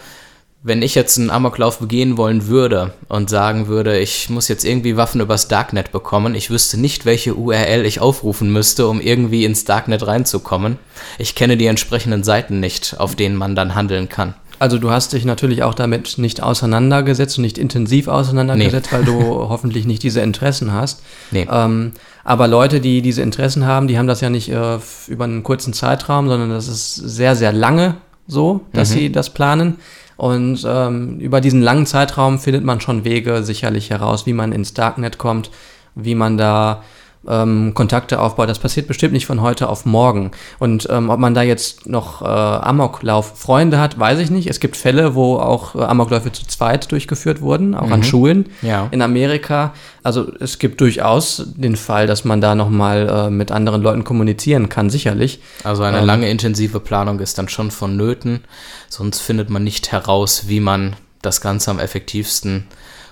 wenn 0.64 0.84
ich 0.84 0.94
jetzt 0.94 1.18
einen 1.18 1.32
Amoklauf 1.32 1.80
begehen 1.80 2.18
wollen 2.18 2.48
würde 2.48 2.94
und 3.08 3.32
sagen 3.32 3.68
würde, 3.68 3.98
ich 3.98 4.30
muss 4.30 4.48
jetzt 4.48 4.64
irgendwie 4.64 4.96
Waffen 4.96 5.20
übers 5.20 5.48
Darknet 5.48 5.92
bekommen, 5.92 6.36
ich 6.36 6.52
wüsste 6.52 6.80
nicht, 6.80 7.06
welche 7.06 7.36
URL 7.36 7.86
ich 7.86 8.00
aufrufen 8.00 8.52
müsste, 8.52 8.88
um 8.88 9.02
irgendwie 9.02 9.44
ins 9.44 9.66
Darknet 9.66 10.06
reinzukommen. 10.06 10.78
Ich 11.18 11.34
kenne 11.34 11.58
die 11.58 11.66
entsprechenden 11.66 12.24
Seiten 12.24 12.60
nicht, 12.60 12.96
auf 13.00 13.16
denen 13.16 13.38
man 13.38 13.56
dann 13.56 13.74
handeln 13.74 14.08
kann. 14.08 14.36
Also 14.60 14.78
du 14.78 14.92
hast 14.92 15.14
dich 15.14 15.26
natürlich 15.26 15.64
auch 15.64 15.74
damit 15.74 16.20
nicht 16.20 16.44
auseinandergesetzt 16.44 17.40
und 17.40 17.42
nicht 17.42 17.58
intensiv 17.58 18.08
auseinandergesetzt, 18.08 18.94
weil 18.94 19.04
du 19.04 19.20
hoffentlich 19.50 19.88
nicht 19.88 20.04
diese 20.04 20.22
Interessen 20.22 20.72
hast. 20.72 21.02
Nee. 21.32 21.48
Ähm, 21.52 21.94
aber 22.24 22.48
Leute, 22.48 22.80
die 22.80 23.02
diese 23.02 23.24
Interessen 23.24 23.66
haben, 23.66 23.88
die 23.88 23.98
haben 23.98 24.06
das 24.06 24.22
ja 24.22 24.30
nicht 24.30 24.50
äh, 24.50 24.78
über 25.08 25.24
einen 25.24 25.42
kurzen 25.42 25.74
Zeitraum, 25.74 26.28
sondern 26.28 26.52
das 26.52 26.68
ist 26.68 26.94
sehr, 26.94 27.36
sehr 27.36 27.52
lange 27.52 27.96
so, 28.28 28.62
dass 28.72 28.92
sie 28.92 29.12
das 29.12 29.32
planen. 29.32 29.78
Und 30.22 30.64
ähm, 30.68 31.20
über 31.20 31.42
diesen 31.42 31.64
langen 31.64 31.88
Zeitraum 31.88 32.38
findet 32.38 32.64
man 32.64 32.80
schon 32.80 33.06
Wege 33.06 33.42
sicherlich 33.44 33.90
heraus, 33.90 34.28
wie 34.28 34.34
man 34.34 34.52
ins 34.52 34.76
Darknet 34.76 35.18
kommt, 35.18 35.50
wie 35.96 36.14
man 36.14 36.38
da 36.38 36.84
ähm, 37.28 37.74
Kontakte 37.76 38.20
aufbaut. 38.20 38.50
Das 38.50 38.60
passiert 38.60 38.88
bestimmt 38.88 39.14
nicht 39.14 39.26
von 39.28 39.42
heute 39.42 39.70
auf 39.70 39.86
morgen. 39.86 40.32
Und 40.60 40.88
ähm, 40.90 41.10
ob 41.10 41.20
man 41.20 41.34
da 41.34 41.42
jetzt 41.44 41.88
noch 41.88 42.22
äh, 42.22 42.26
Amoklauf-Freunde 42.26 43.80
hat, 43.80 44.00
weiß 44.00 44.20
ich 44.20 44.32
nicht. 44.32 44.48
Es 44.48 44.60
gibt 44.60 44.76
Fälle, 44.76 45.16
wo 45.16 45.38
auch 45.38 45.76
äh, 45.76 45.80
Amokläufe 45.84 46.32
zu 46.32 46.46
zweit 46.48 46.92
durchgeführt 46.92 47.42
wurden, 47.42 47.76
auch 47.76 47.92
an 47.92 48.04
Schulen 48.04 48.50
Ja. 48.62 48.88
in 48.92 49.02
Amerika. 49.02 49.74
Also 50.04 50.32
es 50.40 50.58
gibt 50.60 50.82
durchaus 50.82 51.44
den 51.56 51.76
Fall, 51.76 52.08
dass 52.08 52.26
man 52.26 52.42
da 52.42 52.56
nochmal 52.56 53.08
äh, 53.10 53.30
mit 53.30 53.52
anderen 53.52 53.82
Leuten 53.84 54.04
kommunizieren 54.04 54.68
kann, 54.70 54.90
sicherlich. 54.90 55.42
Also 55.64 55.84
eine 55.84 56.00
Ähm. 56.00 56.06
lange 56.06 56.30
intensive 56.30 56.80
Planung 56.80 57.20
ist 57.20 57.38
dann 57.38 57.50
schon 57.50 57.70
vonnöten, 57.72 58.44
sonst 58.90 59.20
findet 59.22 59.50
man 59.52 59.64
nicht 59.64 59.92
heraus, 59.92 60.44
wie 60.48 60.60
man 60.60 60.96
das 61.22 61.40
Ganze 61.42 61.70
am 61.70 61.78
effektivsten 61.80 62.66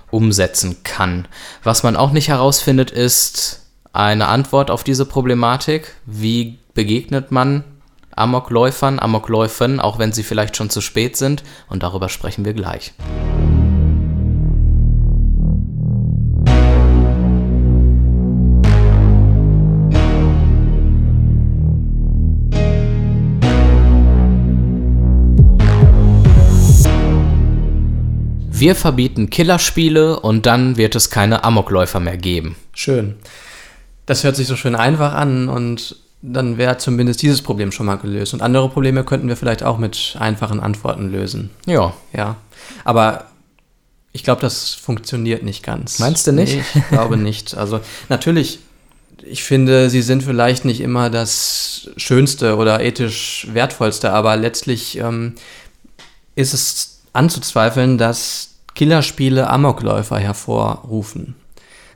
umsetzen 0.09 0.77
kann. 0.83 1.27
Was 1.63 1.83
man 1.83 1.95
auch 1.95 2.11
nicht 2.11 2.29
herausfindet, 2.29 2.89
ist 2.89 3.67
eine 3.93 4.27
Antwort 4.27 4.71
auf 4.71 4.83
diese 4.83 5.05
Problematik. 5.05 5.95
Wie 6.05 6.59
begegnet 6.73 7.31
man 7.31 7.63
Amokläufern, 8.15 8.99
Amokläufen, 8.99 9.79
auch 9.79 9.99
wenn 9.99 10.11
sie 10.11 10.23
vielleicht 10.23 10.55
schon 10.57 10.69
zu 10.69 10.81
spät 10.81 11.17
sind? 11.17 11.43
Und 11.69 11.83
darüber 11.83 12.09
sprechen 12.09 12.45
wir 12.45 12.53
gleich. 12.53 12.93
Wir 28.51 28.75
verbieten 28.75 29.29
Killerspiele 29.29 30.19
und 30.19 30.45
dann 30.45 30.75
wird 30.75 30.93
es 30.93 31.09
keine 31.09 31.45
Amokläufer 31.45 32.01
mehr 32.01 32.17
geben. 32.17 32.57
Schön. 32.73 33.15
Das 34.09 34.23
hört 34.23 34.35
sich 34.35 34.47
so 34.47 34.55
schön 34.55 34.75
einfach 34.75 35.13
an 35.13 35.49
und 35.49 35.95
dann 36.21 36.57
wäre 36.57 36.77
zumindest 36.77 37.21
dieses 37.21 37.41
Problem 37.43 37.71
schon 37.71 37.85
mal 37.85 37.97
gelöst. 37.97 38.33
Und 38.33 38.41
andere 38.41 38.69
Probleme 38.69 39.03
könnten 39.03 39.27
wir 39.27 39.37
vielleicht 39.37 39.63
auch 39.63 39.77
mit 39.77 40.15
einfachen 40.19 40.59
Antworten 40.59 41.11
lösen. 41.11 41.51
Ja, 41.65 41.93
Ja. 42.11 42.35
Aber 42.83 43.25
ich 44.11 44.23
glaube, 44.23 44.41
das 44.41 44.73
funktioniert 44.73 45.43
nicht 45.43 45.63
ganz. 45.63 45.99
Meinst 45.99 46.25
du 46.25 46.31
nicht? 46.31 46.55
Nee, 46.55 46.63
ich 46.73 46.87
glaube 46.87 47.17
nicht. 47.17 47.55
Also 47.55 47.79
natürlich 48.09 48.59
ich 49.23 49.43
finde, 49.43 49.89
sie 49.89 50.01
sind 50.01 50.23
vielleicht 50.23 50.65
nicht 50.65 50.81
immer 50.81 51.09
das 51.09 51.89
Schönste 51.97 52.55
oder 52.55 52.81
ethisch 52.81 53.47
Wertvollste, 53.51 54.11
aber 54.11 54.35
letztlich 54.37 54.97
ähm, 54.97 55.35
ist 56.35 56.53
es 56.53 57.01
anzuzweifeln, 57.13 57.97
dass 57.97 58.55
Killerspiele 58.75 59.49
Amokläufer 59.49 60.17
hervorrufen. 60.17 61.35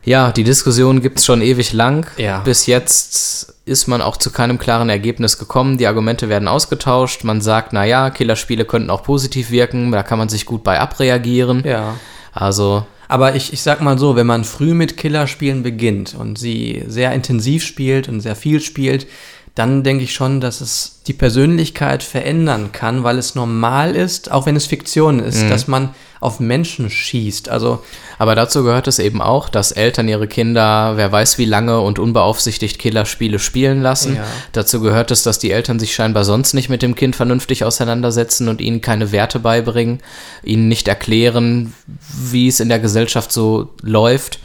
Ja, 0.06 0.32
die 0.32 0.44
Diskussion 0.44 1.02
gibt 1.02 1.20
es 1.20 1.26
schon 1.26 1.42
ewig 1.42 1.74
lang. 1.74 2.06
Ja. 2.18 2.40
Bis 2.40 2.66
jetzt 2.66 3.54
ist 3.66 3.88
man 3.88 4.02
auch 4.02 4.18
zu 4.18 4.32
keinem 4.32 4.60
klaren 4.60 4.90
Ergebnis 4.90 5.38
gekommen. 5.38 5.78
Die 5.78 5.88
Argumente 5.88 6.28
werden 6.28 6.48
ausgetauscht. 6.48 7.24
Man 7.24 7.40
sagt, 7.40 7.72
naja, 7.72 8.10
Killerspiele 8.10 8.66
könnten 8.66 8.90
auch 8.90 9.04
positiv 9.04 9.52
wirken, 9.52 9.92
da 9.92 10.04
kann 10.04 10.20
man 10.20 10.30
sich 10.30 10.46
gut 10.46 10.64
bei 10.64 10.80
abreagieren. 10.80 11.64
Ja. 11.66 11.96
Also 12.34 12.86
Aber 13.08 13.36
ich, 13.36 13.54
ich 13.54 13.62
sag 13.62 13.80
mal 13.82 13.98
so, 13.98 14.16
wenn 14.16 14.28
man 14.28 14.44
früh 14.44 14.74
mit 14.74 14.98
Killerspielen 14.98 15.64
beginnt 15.64 16.16
und 16.16 16.38
sie 16.38 16.84
sehr 16.88 17.14
intensiv 17.14 17.64
spielt 17.64 18.10
und 18.10 18.22
sehr 18.22 18.36
viel 18.36 18.60
spielt, 18.60 19.08
dann 19.56 19.84
denke 19.84 20.04
ich 20.04 20.14
schon, 20.14 20.42
dass 20.42 20.62
es 20.62 21.02
die 21.06 21.14
Persönlichkeit 21.14 22.02
verändern 22.02 22.72
kann, 22.72 23.04
weil 23.04 23.20
es 23.20 23.36
normal 23.36 23.96
ist, 23.96 24.32
auch 24.32 24.48
wenn 24.48 24.56
es 24.56 24.66
Fiktion 24.66 25.20
ist, 25.20 25.48
dass 25.48 25.68
man 25.68 25.94
auf 26.20 26.40
Menschen 26.40 26.90
schießt. 26.90 27.50
Also 27.50 27.84
Aber 28.18 28.34
dazu 28.34 28.64
gehört 28.64 28.88
es 28.88 28.98
eben 28.98 29.22
auch, 29.22 29.50
dass 29.50 29.72
Eltern 29.72 30.08
ihre 30.08 30.28
Kinder, 30.28 30.94
wer 30.96 31.12
weiß 31.12 31.38
wie 31.38 31.46
lange 31.46 31.82
und 31.82 32.00
unbeaufsichtigt 32.00 32.80
Killerspiele 32.80 33.38
spielen 33.38 33.84
lassen. 33.84 34.16
Ja. 34.16 34.24
Dazu 34.54 34.80
gehört 34.80 35.12
es, 35.12 35.22
dass 35.22 35.38
die 35.38 35.52
Eltern 35.52 35.80
sich 35.80 35.94
scheinbar 35.94 36.24
sonst 36.24 36.54
nicht 36.54 36.70
mit 36.70 36.82
dem 36.82 36.96
Kind 36.96 37.16
vernünftig 37.16 37.64
auseinandersetzen 37.64 38.48
und 38.48 38.60
ihnen 38.60 38.82
keine 38.82 39.12
Werte 39.12 39.40
beibringen, 39.40 40.00
ihnen 40.42 40.68
nicht 40.68 40.88
erklären, 40.88 41.74
wie 42.16 42.48
es 42.48 42.60
in 42.60 42.70
der 42.70 42.80
Gesellschaft 42.80 43.32
so 43.32 43.70
läuft. 43.84 44.40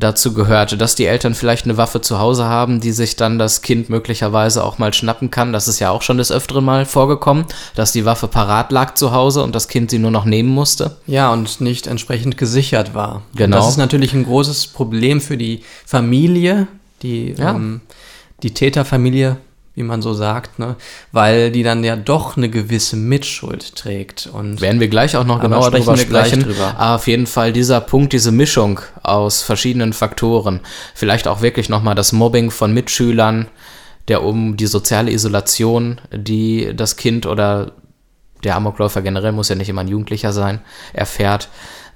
Dazu 0.00 0.32
gehörte, 0.32 0.76
dass 0.76 0.94
die 0.94 1.06
Eltern 1.06 1.34
vielleicht 1.34 1.64
eine 1.64 1.76
Waffe 1.76 2.00
zu 2.00 2.20
Hause 2.20 2.44
haben, 2.44 2.80
die 2.80 2.92
sich 2.92 3.16
dann 3.16 3.36
das 3.36 3.62
Kind 3.62 3.90
möglicherweise 3.90 4.62
auch 4.62 4.78
mal 4.78 4.94
schnappen 4.94 5.32
kann. 5.32 5.52
Das 5.52 5.66
ist 5.66 5.80
ja 5.80 5.90
auch 5.90 6.02
schon 6.02 6.18
des 6.18 6.30
Öfteren 6.30 6.64
mal 6.64 6.86
vorgekommen, 6.86 7.46
dass 7.74 7.90
die 7.90 8.04
Waffe 8.04 8.28
parat 8.28 8.70
lag 8.70 8.94
zu 8.94 9.10
Hause 9.12 9.42
und 9.42 9.56
das 9.56 9.66
Kind 9.66 9.90
sie 9.90 9.98
nur 9.98 10.12
noch 10.12 10.24
nehmen 10.24 10.50
musste. 10.50 10.96
Ja, 11.08 11.32
und 11.32 11.60
nicht 11.60 11.88
entsprechend 11.88 12.38
gesichert 12.38 12.94
war. 12.94 13.22
Genau. 13.34 13.56
Und 13.56 13.62
das 13.64 13.70
ist 13.72 13.76
natürlich 13.76 14.12
ein 14.12 14.24
großes 14.24 14.68
Problem 14.68 15.20
für 15.20 15.36
die 15.36 15.62
Familie, 15.84 16.68
die, 17.02 17.34
Ja. 17.36 17.50
ähm, 17.50 17.80
die 18.44 18.54
Täterfamilie, 18.54 19.36
wie 19.78 19.84
man 19.84 20.02
so 20.02 20.12
sagt, 20.12 20.58
ne? 20.58 20.74
weil 21.12 21.52
die 21.52 21.62
dann 21.62 21.84
ja 21.84 21.94
doch 21.94 22.36
eine 22.36 22.48
gewisse 22.48 22.96
Mitschuld 22.96 23.76
trägt. 23.76 24.26
Und 24.26 24.60
Werden 24.60 24.80
wir 24.80 24.88
gleich 24.88 25.16
auch 25.16 25.24
noch 25.24 25.40
genauer 25.40 25.70
drüber 25.70 25.94
gleich 25.94 26.26
sprechen. 26.30 26.42
drüber. 26.42 26.74
Aber 26.76 26.96
auf 26.96 27.06
jeden 27.06 27.28
Fall 27.28 27.52
dieser 27.52 27.80
Punkt, 27.80 28.12
diese 28.12 28.32
Mischung 28.32 28.80
aus 29.04 29.42
verschiedenen 29.42 29.92
Faktoren, 29.92 30.60
vielleicht 30.96 31.28
auch 31.28 31.42
wirklich 31.42 31.68
nochmal 31.68 31.94
das 31.94 32.12
Mobbing 32.12 32.50
von 32.50 32.74
Mitschülern, 32.74 33.46
der 34.08 34.24
um 34.24 34.56
die 34.56 34.66
soziale 34.66 35.12
Isolation, 35.12 36.00
die 36.12 36.72
das 36.74 36.96
Kind 36.96 37.24
oder 37.26 37.70
der 38.44 38.56
Amokläufer 38.56 39.02
generell 39.02 39.32
muss 39.32 39.48
ja 39.48 39.54
nicht 39.54 39.68
immer 39.68 39.82
ein 39.82 39.88
Jugendlicher 39.88 40.32
sein, 40.32 40.60
erfährt. 40.92 41.48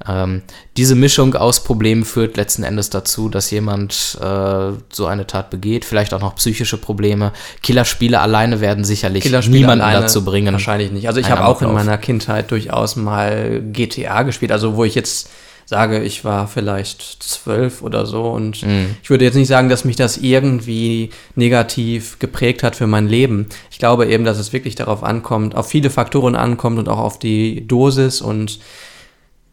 Ähm, 0.08 0.42
diese 0.76 0.94
Mischung 0.94 1.34
aus 1.34 1.62
Problemen 1.62 2.04
führt 2.04 2.36
letzten 2.36 2.64
Endes 2.64 2.90
dazu, 2.90 3.28
dass 3.28 3.50
jemand 3.50 4.18
äh, 4.20 4.72
so 4.90 5.06
eine 5.06 5.26
Tat 5.26 5.50
begeht, 5.50 5.84
vielleicht 5.84 6.12
auch 6.14 6.20
noch 6.20 6.34
psychische 6.36 6.76
Probleme. 6.76 7.32
Killerspiele 7.62 8.20
alleine 8.20 8.60
werden 8.60 8.84
sicherlich 8.84 9.22
Killerspiele 9.22 9.58
niemanden 9.58 9.84
alleine 9.84 10.02
dazu 10.02 10.24
bringen. 10.24 10.52
Wahrscheinlich 10.52 10.90
nicht. 10.90 11.06
Also 11.06 11.20
ich 11.20 11.30
habe 11.30 11.44
auch 11.44 11.62
in 11.62 11.72
meiner 11.72 11.98
Kindheit 11.98 12.50
durchaus 12.50 12.96
mal 12.96 13.62
GTA 13.72 14.22
gespielt, 14.22 14.50
also 14.50 14.76
wo 14.76 14.84
ich 14.84 14.94
jetzt 14.94 15.30
sage, 15.72 16.02
ich 16.02 16.22
war 16.22 16.48
vielleicht 16.48 17.22
zwölf 17.22 17.80
oder 17.82 18.04
so 18.04 18.24
und 18.30 18.62
Mhm. 18.62 18.94
ich 19.02 19.08
würde 19.08 19.24
jetzt 19.24 19.36
nicht 19.36 19.48
sagen, 19.48 19.70
dass 19.70 19.86
mich 19.86 19.96
das 19.96 20.18
irgendwie 20.18 21.08
negativ 21.34 22.18
geprägt 22.18 22.62
hat 22.62 22.76
für 22.76 22.86
mein 22.86 23.08
Leben. 23.08 23.46
Ich 23.70 23.78
glaube 23.78 24.06
eben, 24.06 24.24
dass 24.24 24.38
es 24.38 24.52
wirklich 24.52 24.74
darauf 24.74 25.02
ankommt, 25.02 25.56
auf 25.56 25.66
viele 25.68 25.88
Faktoren 25.88 26.36
ankommt 26.36 26.78
und 26.78 26.90
auch 26.90 26.98
auf 26.98 27.18
die 27.18 27.66
Dosis 27.66 28.20
und 28.20 28.58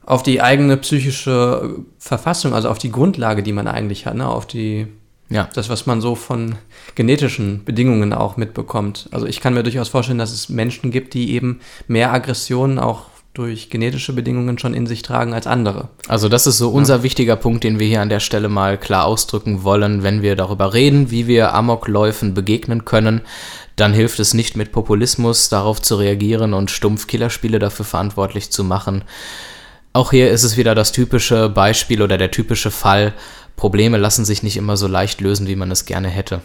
auf 0.06 0.22
die 0.22 0.42
eigene 0.42 0.76
psychische 0.76 1.76
Verfassung, 2.00 2.54
also 2.54 2.68
auf 2.70 2.80
die 2.80 2.92
Grundlage, 2.92 3.42
die 3.42 3.54
man 3.54 3.68
eigentlich 3.68 4.06
hat, 4.06 4.16
ne? 4.16 4.28
auf 4.28 4.46
die 4.46 4.88
Ja. 5.30 5.48
das, 5.54 5.70
was 5.70 5.86
man 5.86 6.02
so 6.02 6.16
von 6.16 6.56
genetischen 6.96 7.64
Bedingungen 7.64 8.12
auch 8.14 8.36
mitbekommt. 8.36 9.08
Also 9.12 9.26
ich 9.26 9.40
kann 9.40 9.54
mir 9.54 9.64
durchaus 9.64 9.88
vorstellen, 9.88 10.18
dass 10.20 10.34
es 10.34 10.50
Menschen 10.50 10.92
gibt, 10.92 11.14
die 11.14 11.32
eben 11.34 11.62
mehr 11.88 12.12
Aggressionen 12.12 12.78
auch 12.78 13.06
durch 13.40 13.70
genetische 13.70 14.12
Bedingungen 14.12 14.60
schon 14.60 14.74
in 14.74 14.86
sich 14.86 15.02
tragen 15.02 15.34
als 15.34 15.48
andere. 15.48 15.88
Also 16.10 16.28
das 16.28 16.46
ist 16.46 16.58
so 16.58 16.70
unser 16.72 17.04
wichtiger 17.04 17.38
Punkt, 17.38 17.64
den 17.64 17.80
wir 17.80 17.88
hier 17.88 18.02
an 18.02 18.10
der 18.10 18.20
Stelle 18.20 18.50
mal 18.50 18.78
klar 18.78 19.06
ausdrücken 19.06 19.64
wollen. 19.64 20.04
Wenn 20.04 20.22
wir 20.22 20.36
darüber 20.36 20.74
reden, 20.74 21.10
wie 21.10 21.26
wir 21.26 21.54
Amokläufen 21.54 22.34
begegnen 22.34 22.84
können, 22.84 23.22
dann 23.78 23.94
hilft 23.94 24.20
es 24.20 24.34
nicht 24.34 24.58
mit 24.58 24.74
Populismus 24.74 25.48
darauf 25.48 25.82
zu 25.82 25.96
reagieren 25.96 26.54
und 26.54 26.70
stumpf 26.70 27.08
Killerspiele 27.08 27.60
dafür 27.60 27.86
verantwortlich 27.86 28.52
zu 28.52 28.66
machen. 28.66 29.06
Auch 29.94 30.12
hier 30.12 30.32
ist 30.32 30.44
es 30.44 30.58
wieder 30.58 30.76
das 30.76 30.92
typische 30.92 31.48
Beispiel 31.48 32.02
oder 32.02 32.18
der 32.18 32.32
typische 32.32 32.72
Fall. 32.72 33.14
Probleme 33.56 33.98
lassen 33.98 34.26
sich 34.26 34.44
nicht 34.44 34.58
immer 34.58 34.76
so 34.76 34.88
leicht 34.88 35.22
lösen, 35.22 35.48
wie 35.48 35.56
man 35.56 35.72
es 35.72 35.86
gerne 35.86 36.10
hätte. 36.10 36.42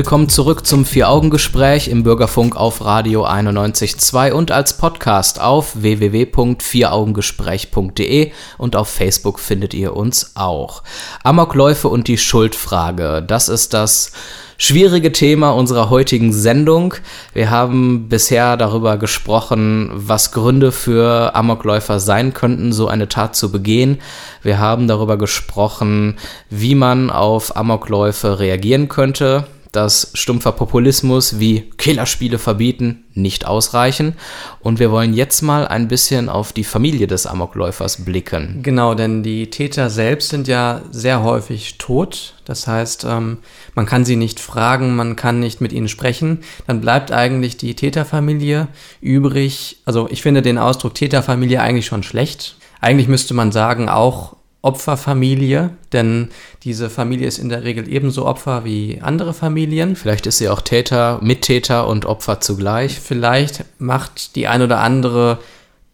Willkommen 0.00 0.30
zurück 0.30 0.64
zum 0.64 0.86
Vier-Augen-Gespräch 0.86 1.88
im 1.88 2.04
Bürgerfunk 2.04 2.56
auf 2.56 2.82
Radio 2.82 3.26
91.2 3.26 4.32
und 4.32 4.50
als 4.50 4.78
Podcast 4.78 5.42
auf 5.42 5.82
www.vieraugengespräch.de 5.82 8.32
und 8.56 8.76
auf 8.76 8.88
Facebook 8.88 9.38
findet 9.38 9.74
ihr 9.74 9.94
uns 9.94 10.32
auch. 10.36 10.82
Amokläufe 11.22 11.88
und 11.88 12.08
die 12.08 12.16
Schuldfrage, 12.16 13.22
das 13.22 13.50
ist 13.50 13.74
das 13.74 14.12
schwierige 14.56 15.12
Thema 15.12 15.50
unserer 15.50 15.90
heutigen 15.90 16.32
Sendung. 16.32 16.94
Wir 17.34 17.50
haben 17.50 18.08
bisher 18.08 18.56
darüber 18.56 18.96
gesprochen, 18.96 19.90
was 19.92 20.32
Gründe 20.32 20.72
für 20.72 21.36
Amokläufer 21.36 22.00
sein 22.00 22.32
könnten, 22.32 22.72
so 22.72 22.88
eine 22.88 23.10
Tat 23.10 23.36
zu 23.36 23.52
begehen. 23.52 24.00
Wir 24.42 24.58
haben 24.58 24.88
darüber 24.88 25.18
gesprochen, 25.18 26.16
wie 26.48 26.74
man 26.74 27.10
auf 27.10 27.54
Amokläufe 27.54 28.38
reagieren 28.38 28.88
könnte 28.88 29.44
dass 29.72 30.10
stumpfer 30.14 30.52
Populismus 30.52 31.38
wie 31.38 31.70
Killerspiele 31.76 32.38
verbieten 32.38 33.04
nicht 33.14 33.46
ausreichen. 33.46 34.14
Und 34.60 34.78
wir 34.78 34.90
wollen 34.90 35.14
jetzt 35.14 35.42
mal 35.42 35.66
ein 35.66 35.88
bisschen 35.88 36.28
auf 36.28 36.52
die 36.52 36.64
Familie 36.64 37.06
des 37.06 37.26
Amokläufers 37.26 38.04
blicken. 38.04 38.60
Genau, 38.62 38.94
denn 38.94 39.22
die 39.22 39.50
Täter 39.50 39.90
selbst 39.90 40.30
sind 40.30 40.48
ja 40.48 40.82
sehr 40.90 41.22
häufig 41.22 41.78
tot. 41.78 42.34
Das 42.44 42.66
heißt, 42.66 43.04
ähm, 43.08 43.38
man 43.74 43.86
kann 43.86 44.04
sie 44.04 44.16
nicht 44.16 44.40
fragen, 44.40 44.96
man 44.96 45.16
kann 45.16 45.40
nicht 45.40 45.60
mit 45.60 45.72
ihnen 45.72 45.88
sprechen. 45.88 46.40
Dann 46.66 46.80
bleibt 46.80 47.12
eigentlich 47.12 47.56
die 47.56 47.74
Täterfamilie 47.74 48.68
übrig. 49.00 49.78
Also 49.84 50.08
ich 50.10 50.22
finde 50.22 50.42
den 50.42 50.58
Ausdruck 50.58 50.94
Täterfamilie 50.94 51.60
eigentlich 51.60 51.86
schon 51.86 52.02
schlecht. 52.02 52.56
Eigentlich 52.80 53.08
müsste 53.08 53.34
man 53.34 53.52
sagen, 53.52 53.88
auch 53.88 54.36
Opferfamilie, 54.62 55.70
denn 55.92 56.28
diese 56.64 56.90
Familie 56.90 57.26
ist 57.26 57.38
in 57.38 57.48
der 57.48 57.64
Regel 57.64 57.88
ebenso 57.88 58.26
Opfer 58.26 58.64
wie 58.64 59.00
andere 59.02 59.32
Familien. 59.32 59.96
Vielleicht 59.96 60.26
ist 60.26 60.38
sie 60.38 60.48
auch 60.48 60.60
Täter, 60.60 61.18
Mittäter 61.22 61.86
und 61.86 62.04
Opfer 62.04 62.40
zugleich. 62.40 63.00
Vielleicht 63.00 63.64
macht 63.78 64.36
die 64.36 64.48
ein 64.48 64.60
oder 64.60 64.80
andere 64.80 65.38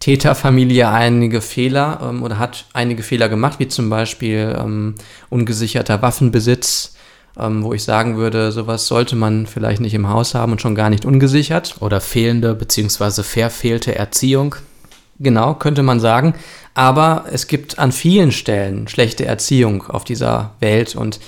Täterfamilie 0.01 0.89
einige 0.89 1.41
Fehler 1.41 2.01
ähm, 2.03 2.23
oder 2.23 2.39
hat 2.39 2.67
einige 2.73 3.03
Fehler 3.03 3.29
gemacht, 3.29 3.59
wie 3.59 3.69
zum 3.69 3.89
Beispiel 3.89 4.55
ähm, 4.59 4.95
ungesicherter 5.31 6.03
Waffenbesitz, 6.03 6.97
ähm, 7.39 7.63
wo 7.63 7.73
ich 7.73 7.85
sagen 7.85 8.17
würde, 8.17 8.53
sowas 8.53 8.89
sollte 8.89 9.17
man 9.17 9.47
vielleicht 9.47 9.81
nicht 9.81 9.95
im 9.95 10.09
Haus 10.09 10.35
haben 10.35 10.53
und 10.53 10.61
schon 10.61 10.75
gar 10.75 10.91
nicht 10.91 11.05
ungesichert. 11.05 11.77
Oder 11.81 12.01
fehlende 12.01 12.55
bzw. 12.55 13.23
verfehlte 13.23 13.95
Erziehung. 13.95 14.57
Genau, 15.19 15.55
könnte 15.55 15.83
man 15.83 16.01
sagen. 16.01 16.35
Aber 16.75 17.25
es 17.31 17.47
gibt 17.47 17.79
an 17.79 17.93
vielen 17.93 18.33
Stellen 18.33 18.89
schlechte 18.89 19.25
Erziehung 19.25 19.85
auf 19.89 20.05
dieser 20.05 20.55
Welt 20.61 20.95
und 20.95 21.21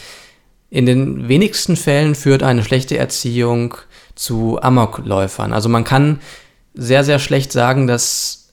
in 0.71 0.85
den 0.85 1.29
wenigsten 1.29 1.77
Fällen 1.77 2.15
führt 2.15 2.43
eine 2.43 2.63
schlechte 2.63 2.99
Erziehung 2.99 3.75
zu 4.15 4.61
Amokläufern. 4.61 5.53
Also 5.53 5.69
man 5.71 5.85
kann 5.85 6.21
sehr, 6.75 7.05
sehr 7.05 7.19
schlecht 7.19 7.53
sagen, 7.53 7.87
dass 7.87 8.53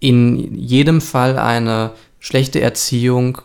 in 0.00 0.54
jedem 0.56 1.00
Fall 1.00 1.38
eine 1.38 1.92
schlechte 2.18 2.60
Erziehung 2.60 3.38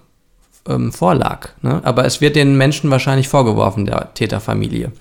ähm, 0.68 0.92
vorlag. 0.92 1.50
Ne? 1.62 1.82
Aber 1.84 2.06
es 2.06 2.22
wird 2.22 2.36
den 2.36 2.58
Menschen 2.58 2.90
wahrscheinlich 2.90 3.28
vorgeworfen, 3.28 3.86
der 3.86 4.14
Täterfamilie. 4.14 4.92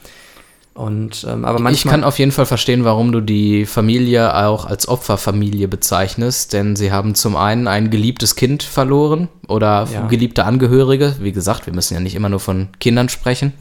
Und, 0.78 1.26
ähm, 1.28 1.44
aber 1.44 1.58
manchmal, 1.58 1.72
ich 1.72 1.84
kann 1.84 2.04
auf 2.04 2.20
jeden 2.20 2.30
Fall 2.30 2.46
verstehen, 2.46 2.84
warum 2.84 3.10
du 3.10 3.20
die 3.20 3.66
Familie 3.66 4.36
auch 4.46 4.64
als 4.64 4.86
Opferfamilie 4.86 5.66
bezeichnest, 5.66 6.52
denn 6.52 6.76
sie 6.76 6.92
haben 6.92 7.16
zum 7.16 7.34
einen 7.34 7.66
ein 7.66 7.90
geliebtes 7.90 8.36
Kind 8.36 8.62
verloren 8.62 9.26
oder 9.48 9.88
Ja. 9.92 10.06
geliebte 10.06 10.44
Angehörige. 10.44 11.16
Wie 11.18 11.32
gesagt, 11.32 11.66
wir 11.66 11.74
müssen 11.74 11.94
ja 11.94 12.00
nicht 12.00 12.14
immer 12.14 12.28
nur 12.28 12.38
von 12.38 12.68
Kindern 12.78 13.08
sprechen. 13.08 13.54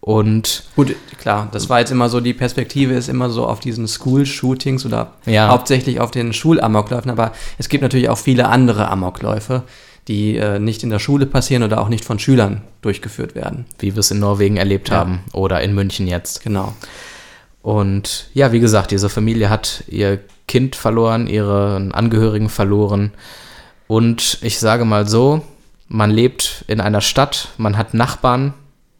Und 0.00 0.64
Gut, 0.74 0.96
klar, 1.20 1.48
das 1.52 1.68
war 1.68 1.78
jetzt 1.78 1.92
immer 1.92 2.08
so, 2.08 2.20
die 2.20 2.34
Perspektive 2.34 2.94
ist 2.94 3.08
immer 3.08 3.30
so 3.30 3.46
auf 3.46 3.60
diesen 3.60 3.86
School-Shootings 3.86 4.84
oder 4.84 5.12
Ja. 5.26 5.48
hauptsächlich 5.48 6.00
auf 6.00 6.10
den 6.10 6.32
Schulamokläufen, 6.32 7.10
aber 7.10 7.30
es 7.58 7.68
gibt 7.68 7.82
natürlich 7.82 8.08
auch 8.08 8.18
viele 8.18 8.48
andere 8.48 8.88
Amokläufe, 8.88 9.62
die 10.08 10.36
äh, 10.36 10.58
nicht 10.58 10.82
in 10.82 10.90
der 10.90 10.98
Schule 10.98 11.26
passieren 11.26 11.62
oder 11.62 11.80
auch 11.80 11.88
nicht 11.88 12.04
von 12.04 12.18
Schülern 12.18 12.62
durchgeführt 12.82 13.34
werden. 13.34 13.66
wie 13.78 13.94
wir 13.94 14.00
es 14.00 14.10
in 14.10 14.20
Norwegen 14.20 14.56
erlebt 14.56 14.88
Ja. 14.88 14.96
haben 14.96 15.20
oder 15.32 15.60
in 15.62 15.74
München 15.74 16.06
jetzt. 16.06 16.42
Genau. 16.42 16.74
Und 17.62 18.28
ja, 18.32 18.52
wie 18.52 18.60
gesagt, 18.60 18.92
diese 18.92 19.08
Familie 19.08 19.50
hat 19.50 19.82
ihr 19.88 20.20
Kind 20.46 20.76
verloren, 20.76 21.26
ihren 21.26 21.90
Angehörigen 21.92 22.48
verloren. 22.48 23.12
Und 23.88 24.38
ich 24.42 24.60
sage 24.60 24.84
mal 24.84 25.08
so, 25.08 25.42
man 25.88 26.10
lebt 26.10 26.64
in 26.68 26.80
einer 26.80 27.00
Stadt, 27.00 27.48
man 27.56 27.76
hat 27.76 27.92
Nachbarn, 27.94 28.54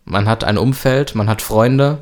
man 0.05 0.29
hat 0.29 0.43
ein 0.43 0.59
Umfeld, 0.59 1.15
man 1.15 1.29
hat 1.29 1.43
Freunde, 1.43 1.99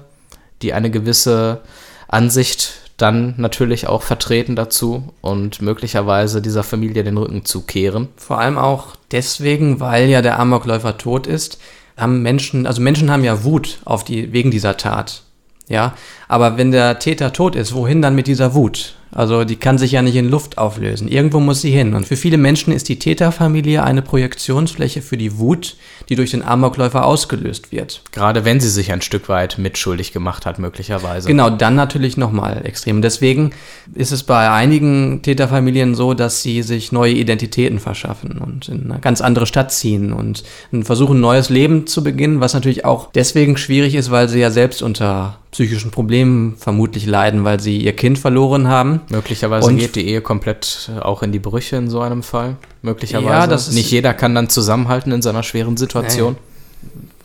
die 0.62 0.72
eine 0.72 0.90
gewisse 0.90 1.60
Ansicht 2.08 2.83
dann 2.96 3.34
natürlich 3.38 3.88
auch 3.88 4.02
vertreten 4.02 4.54
dazu 4.54 5.14
und 5.20 5.60
möglicherweise 5.60 6.40
dieser 6.40 6.62
Familie 6.62 7.02
den 7.02 7.16
Rücken 7.16 7.44
zukehren. 7.44 8.08
Vor 8.16 8.38
allem 8.38 8.56
auch 8.56 8.96
deswegen, 9.10 9.80
weil 9.80 10.08
ja 10.08 10.22
der 10.22 10.38
Amokläufer 10.38 10.96
tot 10.96 11.26
ist, 11.26 11.58
haben 11.96 12.22
Menschen, 12.22 12.66
also 12.66 12.80
Menschen 12.80 13.10
haben 13.10 13.24
ja 13.24 13.44
Wut 13.44 13.78
auf 13.84 14.04
die, 14.04 14.32
wegen 14.32 14.50
dieser 14.50 14.76
Tat. 14.76 15.22
Ja, 15.68 15.94
aber 16.28 16.58
wenn 16.58 16.72
der 16.72 16.98
Täter 16.98 17.32
tot 17.32 17.56
ist, 17.56 17.74
wohin 17.74 18.02
dann 18.02 18.14
mit 18.14 18.26
dieser 18.26 18.54
Wut? 18.54 18.96
Also 19.14 19.44
die 19.44 19.56
kann 19.56 19.78
sich 19.78 19.92
ja 19.92 20.02
nicht 20.02 20.16
in 20.16 20.28
Luft 20.28 20.58
auflösen. 20.58 21.06
Irgendwo 21.08 21.38
muss 21.38 21.60
sie 21.60 21.70
hin. 21.70 21.94
Und 21.94 22.06
für 22.06 22.16
viele 22.16 22.36
Menschen 22.36 22.72
ist 22.72 22.88
die 22.88 22.98
Täterfamilie 22.98 23.82
eine 23.82 24.02
Projektionsfläche 24.02 25.02
für 25.02 25.16
die 25.16 25.38
Wut, 25.38 25.76
die 26.08 26.16
durch 26.16 26.32
den 26.32 26.42
Amokläufer 26.42 27.04
ausgelöst 27.04 27.70
wird. 27.70 28.02
Gerade 28.12 28.44
wenn 28.44 28.58
sie 28.60 28.68
sich 28.68 28.92
ein 28.92 29.02
Stück 29.02 29.28
weit 29.28 29.56
mitschuldig 29.56 30.12
gemacht 30.12 30.46
hat, 30.46 30.58
möglicherweise. 30.58 31.28
Genau, 31.28 31.48
dann 31.48 31.76
natürlich 31.76 32.16
nochmal 32.16 32.62
extrem. 32.66 33.02
Deswegen 33.02 33.52
ist 33.94 34.10
es 34.10 34.24
bei 34.24 34.50
einigen 34.50 35.22
Täterfamilien 35.22 35.94
so, 35.94 36.14
dass 36.14 36.42
sie 36.42 36.62
sich 36.62 36.90
neue 36.90 37.12
Identitäten 37.12 37.78
verschaffen 37.78 38.38
und 38.38 38.68
in 38.68 38.90
eine 38.90 39.00
ganz 39.00 39.20
andere 39.20 39.46
Stadt 39.46 39.72
ziehen 39.72 40.12
und 40.12 40.42
versuchen, 40.82 41.18
ein 41.18 41.20
neues 41.20 41.50
Leben 41.50 41.86
zu 41.86 42.02
beginnen, 42.02 42.40
was 42.40 42.54
natürlich 42.54 42.84
auch 42.84 43.12
deswegen 43.12 43.56
schwierig 43.56 43.94
ist, 43.94 44.10
weil 44.10 44.28
sie 44.28 44.40
ja 44.40 44.50
selbst 44.50 44.82
unter 44.82 45.38
psychischen 45.54 45.92
Problemen 45.92 46.56
vermutlich 46.56 47.06
leiden, 47.06 47.44
weil 47.44 47.60
sie 47.60 47.78
ihr 47.78 47.94
Kind 47.94 48.18
verloren 48.18 48.66
haben. 48.66 49.02
Möglicherweise 49.08 49.68
Und- 49.68 49.76
geht 49.78 49.96
die 49.96 50.06
Ehe 50.08 50.20
komplett 50.20 50.90
äh, 50.94 51.00
auch 51.00 51.22
in 51.22 51.32
die 51.32 51.38
Brüche 51.38 51.76
in 51.76 51.88
so 51.90 52.00
einem 52.00 52.22
Fall. 52.22 52.56
Möglicherweise. 52.82 53.28
Ja, 53.28 53.46
das 53.46 53.68
ist- 53.68 53.74
Nicht 53.74 53.90
jeder 53.90 54.14
kann 54.14 54.34
dann 54.34 54.48
zusammenhalten 54.48 55.12
in 55.12 55.22
seiner 55.22 55.42
schweren 55.42 55.76
Situation. 55.76 56.36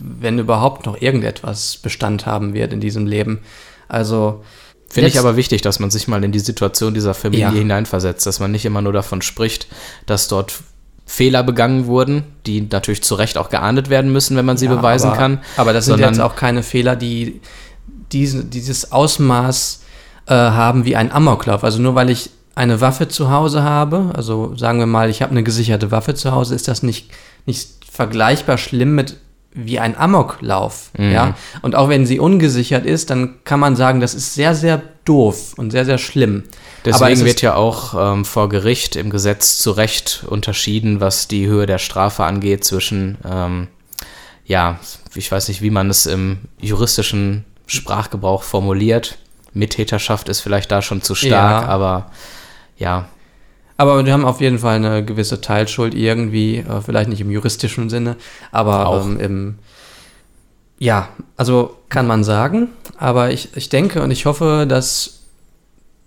wenn 0.01 0.39
überhaupt 0.39 0.85
noch 0.85 1.01
irgendetwas 1.01 1.75
Bestand 1.77 2.25
haben 2.25 2.53
wird 2.53 2.71
in 2.71 2.79
diesem 2.79 3.05
Leben. 3.05 3.39
Also 3.89 4.43
Finde 4.89 5.09
ich 5.09 5.19
aber 5.19 5.35
wichtig, 5.35 5.61
dass 5.61 5.79
man 5.79 5.91
sich 5.91 6.07
mal 6.07 6.23
in 6.23 6.31
die 6.31 6.39
Situation 6.39 6.93
dieser 6.93 7.13
Familie 7.13 7.47
Ja. 7.47 7.51
hineinversetzt, 7.51 8.25
dass 8.25 8.39
man 8.39 8.49
nicht 8.51 8.63
immer 8.65 8.81
nur 8.81 8.93
davon 8.93 9.21
spricht, 9.21 9.67
dass 10.05 10.29
dort 10.29 10.53
Fehler 11.05 11.43
begangen 11.43 11.85
wurden, 11.87 12.23
die 12.45 12.61
natürlich 12.61 13.03
zu 13.03 13.15
Recht 13.15 13.37
auch 13.37 13.49
geahndet 13.49 13.89
werden 13.89 14.11
müssen, 14.13 14.37
wenn 14.37 14.45
man 14.45 14.55
sie 14.57 14.67
Ja, 14.67 14.75
beweisen 14.75 15.07
aber, 15.09 15.17
kann. 15.17 15.39
Aber 15.57 15.73
das 15.73 15.85
sind 15.85 15.99
jetzt 15.99 16.21
auch 16.21 16.35
keine 16.37 16.63
Fehler, 16.63 16.95
die 16.95 17.41
diese, 18.13 18.45
dieses 18.45 18.91
Ausmaß 18.93 19.81
äh, 20.29 20.33
haben 20.33 20.85
wie 20.85 20.95
ein 20.95 21.11
Amoklauf. 21.11 21.63
Also 21.63 21.81
nur 21.81 21.95
weil 21.95 22.09
ich 22.09 22.29
eine 22.55 22.81
Waffe 22.81 23.07
zu 23.07 23.31
Hause 23.31 23.63
habe, 23.63 24.11
also 24.13 24.55
sagen 24.55 24.79
wir 24.79 24.85
mal, 24.85 25.09
ich 25.09 25.21
habe 25.21 25.31
eine 25.31 25.43
gesicherte 25.43 25.91
Waffe 25.91 26.13
zu 26.13 26.31
Hause, 26.31 26.55
ist 26.55 26.67
das 26.67 26.83
nicht, 26.83 27.09
nicht 27.45 27.69
vergleichbar 27.89 28.57
schlimm 28.57 28.95
mit 28.95 29.17
wie 29.53 29.79
ein 29.79 29.97
Amoklauf. 29.97 30.91
Mhm. 30.97 31.11
Ja? 31.11 31.35
Und 31.61 31.75
auch 31.75 31.89
wenn 31.89 32.05
sie 32.05 32.19
ungesichert 32.19 32.85
ist, 32.85 33.09
dann 33.09 33.43
kann 33.43 33.59
man 33.59 33.75
sagen, 33.75 33.99
das 33.99 34.13
ist 34.13 34.35
sehr, 34.35 34.53
sehr 34.53 34.81
doof 35.05 35.53
und 35.57 35.71
sehr, 35.71 35.85
sehr 35.85 35.97
schlimm. 35.97 36.43
Deswegen 36.85 37.25
wird 37.25 37.41
ja 37.41 37.55
auch 37.55 37.95
ähm, 37.97 38.25
vor 38.25 38.47
Gericht 38.49 38.95
im 38.95 39.09
Gesetz 39.09 39.57
zu 39.57 39.71
Recht 39.71 40.23
unterschieden, 40.27 41.01
was 41.01 41.27
die 41.27 41.47
Höhe 41.47 41.65
der 41.65 41.79
Strafe 41.79 42.23
angeht 42.23 42.63
zwischen, 42.63 43.17
ähm, 43.27 43.67
ja, 44.45 44.79
ich 45.15 45.31
weiß 45.31 45.47
nicht, 45.47 45.61
wie 45.61 45.71
man 45.71 45.89
es 45.89 46.05
im 46.05 46.39
juristischen 46.59 47.45
Sprachgebrauch 47.65 48.43
formuliert. 48.43 49.17
Mittäterschaft 49.53 50.29
ist 50.29 50.41
vielleicht 50.41 50.71
da 50.71 50.81
schon 50.81 51.01
zu 51.01 51.15
stark, 51.15 51.63
Ja. 51.63 51.67
aber 51.67 52.11
ja, 52.77 53.07
Aber 53.77 54.05
wir 54.05 54.11
haben 54.11 54.25
auf 54.25 54.41
jeden 54.41 54.59
Fall 54.59 54.75
eine 54.75 55.05
gewisse 55.05 55.39
Teilschuld 55.41 55.93
irgendwie, 55.95 56.57
äh, 56.57 56.81
vielleicht 56.81 57.09
nicht 57.09 57.21
im 57.21 57.31
juristischen 57.31 57.89
Sinne, 57.89 58.17
aber 58.51 58.87
Auch. 58.87 59.05
ähm, 59.05 59.19
im 59.19 59.59
ja, 60.79 61.09
also 61.37 61.75
kann 61.89 62.07
man 62.07 62.23
sagen, 62.23 62.69
aber 62.97 63.31
ich, 63.31 63.55
ich 63.57 63.69
denke 63.69 64.01
und 64.01 64.11
ich 64.11 64.25
hoffe, 64.25 64.65
dass 64.67 65.18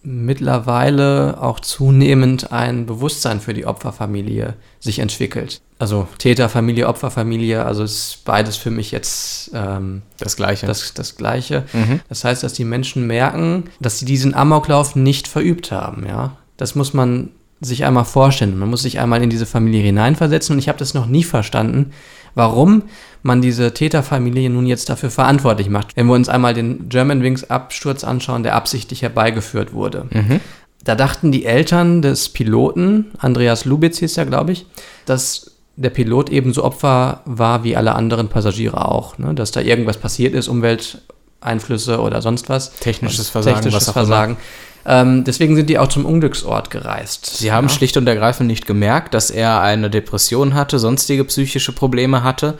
mittlerweile 0.05 1.41
auch 1.41 1.61
zunehmend 1.61 2.53
ein 2.53 2.87
Bewusstsein 2.87 3.41
für 3.41 3.55
die 3.55 3.67
Opferfamilie 3.67 4.55
sich 4.81 4.99
entwickelt. 4.99 5.61
Also 5.79 6.09
Täterfamilie, 6.19 6.89
Opferfamilie, 6.89 7.65
also 7.65 7.85
ist 7.85 8.25
beides 8.25 8.57
für 8.57 8.71
mich 8.71 8.91
jetzt 8.91 9.51
ähm, 9.55 10.03
das 10.19 10.37
Gleiche. 10.37 10.67
das, 10.67 10.95
das 10.95 11.17
Gleiche. 11.17 11.65
Mhm. 11.73 12.01
Das 12.09 12.25
heißt, 12.25 12.43
dass 12.43 12.53
die 12.53 12.65
Menschen 12.65 13.07
merken, 13.07 13.65
dass 13.81 13.99
sie 13.99 14.05
diesen 14.05 14.35
Amoklauf 14.35 14.97
nicht 14.97 15.29
verübt 15.29 15.73
haben, 15.73 16.07
ja. 16.07 16.37
Das 16.57 16.75
muss 16.75 16.95
man 16.95 17.31
sich 17.61 17.85
einmal 17.85 18.05
vorstellen. 18.05 18.59
Man 18.59 18.71
muss 18.71 18.83
sich 18.83 18.99
einmal 18.99 19.23
in 19.23 19.31
diese 19.31 19.47
Familie 19.47 19.83
hineinversetzen 19.83 20.55
und 20.55 20.59
ich 20.59 20.69
habe 20.69 20.79
das 20.79 20.95
noch 20.95 21.07
nie 21.07 21.25
verstanden, 21.25 21.93
warum 22.35 22.85
man 23.23 23.41
diese 23.41 23.73
Täterfamilie 23.73 24.51
nun 24.51 24.67
jetzt 24.67 24.89
dafür 24.89 25.11
verantwortlich 25.11 25.69
macht. 25.69 25.97
Wenn 25.97 26.07
wir 26.07 26.15
uns 26.15 26.29
einmal 26.29 26.55
den 26.55 26.89
Germanwings 26.89 27.51
Absturz 27.51 28.05
anschauen, 28.05 28.43
der 28.43 28.55
absichtlich 28.55 29.03
herbeigeführt 29.03 29.73
wurde. 29.73 30.07
Mhm. 30.11 30.41
Da 30.85 30.97
dachten 30.97 31.31
die 31.31 31.45
Eltern 31.45 32.03
des 32.03 32.29
Piloten, 32.29 33.13
Andreas 33.19 33.65
Lubitz 33.65 33.99
hieß 33.99 34.17
er, 34.19 34.27
glaube 34.27 34.53
ich, 34.53 34.67
dass 35.07 35.53
der 35.77 35.91
Pilot 35.91 36.31
ebenso 36.31 36.65
Opfer 36.65 37.21
war 37.25 37.65
wie 37.65 37.77
alle 37.77 37.95
anderen 37.95 38.29
Passagiere 38.29 38.89
auch. 38.89 39.19
Ne? 39.19 39.35
Dass 39.35 39.53
da 39.53 39.61
irgendwas 39.61 39.97
passiert 39.97 40.35
ist, 40.35 40.49
Umwelteinflüsse 40.49 42.01
oder 42.01 42.21
sonst 42.21 42.49
was. 42.49 42.73
Technisches 42.75 43.29
Versagen, 43.29 43.57
Technisches 43.57 43.83
was 43.83 43.89
auch. 43.89 43.95
Versagen. 43.95 44.37
Ähm, 44.85 45.25
deswegen 45.25 45.57
sind 45.57 45.69
die 45.71 45.79
auch 45.79 45.89
zum 45.89 46.05
Unglücksort 46.05 46.71
gereist. 46.71 47.27
Sie 47.39 47.53
haben 47.53 47.69
ja? 47.69 47.75
schlicht 47.75 47.97
und 47.97 48.07
ergreifend 48.07 48.49
nicht 48.49 48.67
gemerkt, 48.67 49.15
dass 49.15 49.31
er 49.31 49.61
eine 49.61 49.91
Depression 49.91 50.55
hatte, 50.55 50.79
sonstige 50.79 51.25
psychische 51.25 51.73
Probleme 51.73 52.23
hatte 52.23 52.59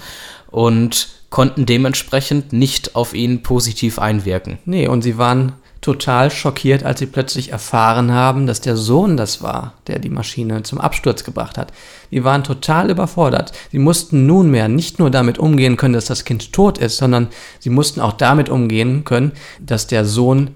und 0.51 1.09
konnten 1.31 1.67
dementsprechend 1.67 2.53
nicht 2.53 2.95
auf 2.95 3.15
ihn 3.15 3.43
positiv 3.43 3.99
einwirken. 3.99 4.59
Nee, 4.67 4.87
und 4.87 5.03
sie 5.03 5.19
waren 5.19 5.55
total 5.81 6.31
schockiert, 6.31 6.85
als 6.85 7.01
sie 7.01 7.07
plötzlich 7.07 7.51
erfahren 7.51 8.13
haben, 8.13 8.47
dass 8.47 8.61
der 8.61 8.77
Sohn 8.77 9.17
das 9.17 9.43
war, 9.43 9.75
der 9.89 9.99
die 9.99 10.11
Maschine 10.11 10.63
zum 10.63 10.81
Absturz 10.81 11.25
gebracht 11.25 11.59
hat. 11.59 11.73
Die 12.13 12.23
waren 12.23 12.45
total 12.45 12.89
überfordert. 12.89 13.53
Sie 13.73 13.81
mussten 13.81 14.27
nunmehr 14.27 14.69
nicht 14.69 15.01
nur 15.01 15.11
damit 15.11 15.39
umgehen 15.39 15.77
können, 15.77 15.95
dass 15.95 16.05
das 16.05 16.25
Kind 16.25 16.53
tot 16.53 16.79
ist, 16.79 16.99
sondern 16.99 17.29
sie 17.59 17.71
mussten 17.71 18.01
auch 18.01 18.13
damit 18.13 18.49
umgehen 18.49 19.05
können, 19.05 19.33
dass 19.59 19.89
der 19.89 20.05
Sohn 20.05 20.51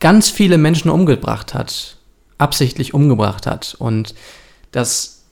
ganz 0.00 0.30
viele 0.30 0.58
Menschen 0.58 0.90
umgebracht 0.90 1.54
hat, 1.54 1.96
absichtlich 2.38 2.94
umgebracht 2.94 3.46
hat 3.46 3.76
und 3.78 4.14
dass 4.72 5.22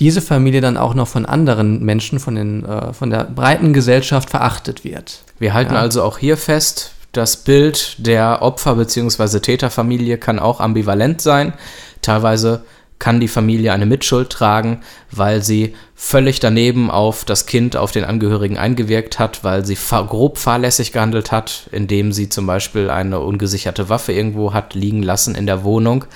diese 0.00 0.20
Familie 0.20 0.60
dann 0.60 0.76
auch 0.76 0.94
noch 0.94 1.06
von 1.06 1.26
anderen 1.26 1.84
Menschen, 1.84 2.18
von, 2.18 2.34
den, 2.34 2.64
äh, 2.64 2.92
von 2.92 3.10
der 3.10 3.24
breiten 3.24 3.72
Gesellschaft 3.72 4.30
verachtet 4.30 4.82
wird. 4.84 5.20
Wir 5.38 5.54
halten 5.54 5.74
Ja. 5.74 5.80
also 5.80 6.02
auch 6.02 6.18
hier 6.18 6.36
fest, 6.36 6.92
das 7.12 7.36
Bild 7.36 7.94
der 7.98 8.42
Opfer- 8.42 8.74
bzw. 8.74 9.38
Täterfamilie 9.40 10.18
kann 10.18 10.38
auch 10.38 10.60
ambivalent 10.60 11.20
sein. 11.22 11.52
Teilweise 12.02 12.64
kann 12.98 13.20
die 13.20 13.28
Familie 13.28 13.72
eine 13.72 13.86
Mitschuld 13.86 14.30
tragen, 14.30 14.80
weil 15.10 15.42
sie 15.42 15.74
völlig 15.94 16.40
daneben 16.40 16.90
auf 16.90 17.24
das 17.24 17.46
Kind, 17.46 17.76
auf 17.76 17.92
den 17.92 18.04
Angehörigen 18.04 18.56
eingewirkt 18.56 19.18
hat, 19.18 19.44
weil 19.44 19.64
sie 19.64 19.76
grob 19.76 20.38
fahrlässig 20.38 20.92
gehandelt 20.92 21.30
hat, 21.32 21.68
indem 21.72 22.12
sie 22.12 22.28
zum 22.28 22.46
Beispiel 22.46 22.90
eine 22.90 23.20
ungesicherte 23.20 23.88
Waffe 23.88 24.12
irgendwo 24.12 24.52
hat 24.52 24.74
liegen 24.74 25.02
lassen 25.02 25.34
in 25.34 25.46
der 25.46 25.62
Wohnung. 25.64 26.06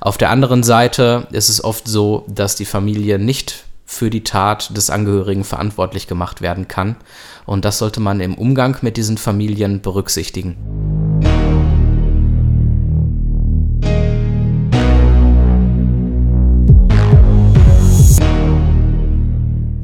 Auf 0.00 0.18
der 0.18 0.30
anderen 0.30 0.62
Seite 0.62 1.26
ist 1.30 1.48
es 1.48 1.62
oft 1.62 1.88
so, 1.88 2.24
dass 2.28 2.56
die 2.56 2.64
Familie 2.64 3.18
nicht 3.18 3.64
für 3.84 4.10
die 4.10 4.24
Tat 4.24 4.76
des 4.76 4.90
Angehörigen 4.90 5.44
verantwortlich 5.44 6.08
gemacht 6.08 6.42
werden 6.42 6.68
kann. 6.68 6.96
Und 7.46 7.64
das 7.64 7.78
sollte 7.78 8.00
man 8.00 8.20
im 8.20 8.34
Umgang 8.34 8.76
mit 8.82 8.96
diesen 8.96 9.16
Familien 9.16 9.80
berücksichtigen. 9.80 10.56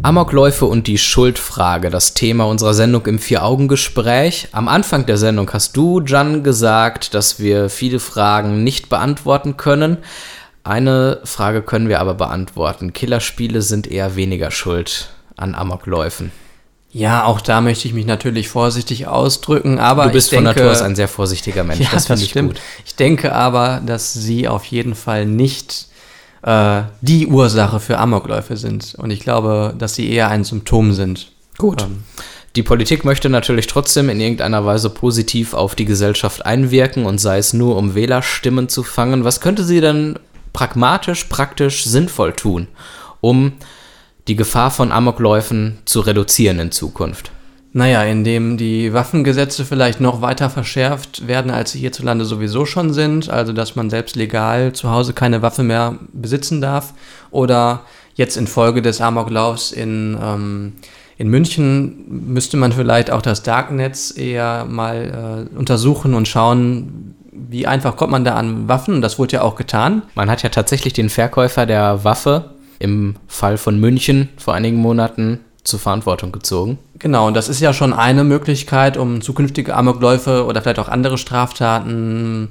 Amokläufe 0.04 0.66
und 0.66 0.88
die 0.88 0.98
Schuldfrage, 0.98 1.88
das 1.88 2.12
Thema 2.12 2.44
unserer 2.44 2.74
Sendung 2.74 3.06
im 3.06 3.20
Vier-Augen-Gespräch. 3.20 4.48
Am 4.50 4.66
Anfang 4.66 5.06
der 5.06 5.16
Sendung 5.16 5.48
hast 5.52 5.76
du, 5.76 6.00
Jan, 6.00 6.42
gesagt, 6.42 7.14
dass 7.14 7.38
wir 7.38 7.70
viele 7.70 8.00
Fragen 8.00 8.64
nicht 8.64 8.88
beantworten 8.88 9.56
können. 9.56 9.98
Eine 10.64 11.20
Frage 11.22 11.62
können 11.62 11.88
wir 11.88 12.00
aber 12.00 12.14
beantworten. 12.14 12.92
Killerspiele 12.92 13.62
sind 13.62 13.86
eher 13.86 14.16
weniger 14.16 14.50
schuld 14.50 15.10
an 15.36 15.54
Amokläufen. 15.54 16.32
Ja, 16.90 17.24
auch 17.24 17.40
da 17.40 17.60
möchte 17.60 17.86
ich 17.86 17.94
mich 17.94 18.04
natürlich 18.04 18.48
vorsichtig 18.48 19.06
ausdrücken, 19.06 19.78
aber 19.78 20.06
du 20.06 20.12
bist 20.12 20.32
denke, 20.32 20.48
von 20.48 20.56
Natur 20.56 20.72
aus 20.72 20.82
ein 20.82 20.96
sehr 20.96 21.08
vorsichtiger 21.08 21.62
Mensch. 21.62 21.80
Ja, 21.80 21.90
das, 21.92 21.92
das 21.92 22.06
finde 22.06 22.22
ich 22.24 22.30
stimmt. 22.30 22.48
gut. 22.54 22.60
Ich 22.84 22.96
denke 22.96 23.32
aber, 23.32 23.80
dass 23.86 24.12
sie 24.12 24.48
auf 24.48 24.64
jeden 24.64 24.96
Fall 24.96 25.26
nicht 25.26 25.86
äh, 26.42 26.82
die 27.00 27.26
Ursache 27.26 27.80
für 27.80 27.98
Amokläufe 27.98 28.56
sind. 28.56 28.94
Und 28.96 29.10
ich 29.10 29.20
glaube, 29.20 29.74
dass 29.78 29.94
sie 29.94 30.10
eher 30.10 30.28
ein 30.28 30.44
Symptom 30.44 30.92
sind. 30.92 31.32
Gut. 31.58 31.82
Ähm, 31.82 32.04
Die 32.54 32.62
Politik 32.62 33.04
möchte 33.04 33.30
natürlich 33.30 33.66
trotzdem 33.66 34.10
in 34.10 34.20
irgendeiner 34.20 34.66
Weise 34.66 34.90
positiv 34.90 35.54
auf 35.54 35.74
die 35.74 35.86
Gesellschaft 35.86 36.44
einwirken 36.44 37.06
und 37.06 37.18
sei 37.18 37.38
es 37.38 37.52
nur, 37.52 37.76
um 37.76 37.94
Wählerstimmen 37.94 38.68
zu 38.68 38.82
fangen. 38.82 39.24
Was 39.24 39.40
könnte 39.40 39.64
sie 39.64 39.80
denn 39.80 40.18
pragmatisch, 40.52 41.24
praktisch, 41.24 41.84
sinnvoll 41.84 42.34
tun, 42.34 42.68
um 43.22 43.52
die 44.28 44.36
Gefahr 44.36 44.70
von 44.70 44.92
Amokläufen 44.92 45.78
zu 45.86 46.00
reduzieren 46.00 46.58
in 46.58 46.72
Zukunft? 46.72 47.30
Naja, 47.74 48.02
indem 48.04 48.58
die 48.58 48.92
Waffengesetze 48.92 49.64
vielleicht 49.64 49.98
noch 49.98 50.20
weiter 50.20 50.50
verschärft 50.50 51.26
werden, 51.26 51.50
als 51.50 51.72
sie 51.72 51.78
hierzulande 51.78 52.26
sowieso 52.26 52.66
schon 52.66 52.92
sind. 52.92 53.30
Also, 53.30 53.54
dass 53.54 53.76
man 53.76 53.88
selbst 53.88 54.14
legal 54.14 54.74
zu 54.74 54.90
Hause 54.90 55.14
keine 55.14 55.40
Waffe 55.40 55.62
mehr 55.62 55.98
besitzen 56.12 56.60
darf. 56.60 56.92
Oder 57.30 57.80
jetzt 58.14 58.36
infolge 58.36 58.82
des 58.82 59.00
Amoklaufs 59.00 59.72
in, 59.72 60.18
ähm, 60.22 60.72
in 61.16 61.28
München 61.28 62.04
müsste 62.08 62.58
man 62.58 62.72
vielleicht 62.72 63.10
auch 63.10 63.22
das 63.22 63.42
Darknetz 63.42 64.14
eher 64.14 64.66
mal 64.66 65.48
äh, 65.50 65.56
untersuchen 65.56 66.12
und 66.12 66.28
schauen, 66.28 67.14
wie 67.32 67.66
einfach 67.66 67.96
kommt 67.96 68.12
man 68.12 68.24
da 68.24 68.34
an 68.34 68.68
Waffen. 68.68 69.00
Das 69.00 69.18
wurde 69.18 69.36
ja 69.36 69.42
auch 69.42 69.56
getan. 69.56 70.02
Man 70.14 70.30
hat 70.30 70.42
ja 70.42 70.50
tatsächlich 70.50 70.92
den 70.92 71.08
Verkäufer 71.08 71.64
der 71.64 72.04
Waffe 72.04 72.50
im 72.78 73.14
Fall 73.28 73.56
von 73.56 73.80
München 73.80 74.28
vor 74.36 74.52
einigen 74.52 74.76
Monaten 74.76 75.40
zur 75.64 75.78
Verantwortung 75.78 76.32
gezogen. 76.32 76.78
Genau, 76.98 77.26
und 77.28 77.34
das 77.34 77.48
ist 77.48 77.60
ja 77.60 77.72
schon 77.72 77.92
eine 77.92 78.24
Möglichkeit, 78.24 78.96
um 78.96 79.20
zukünftige 79.20 79.74
Amokläufe 79.74 80.44
oder 80.44 80.60
vielleicht 80.62 80.78
auch 80.80 80.88
andere 80.88 81.18
Straftaten 81.18 82.48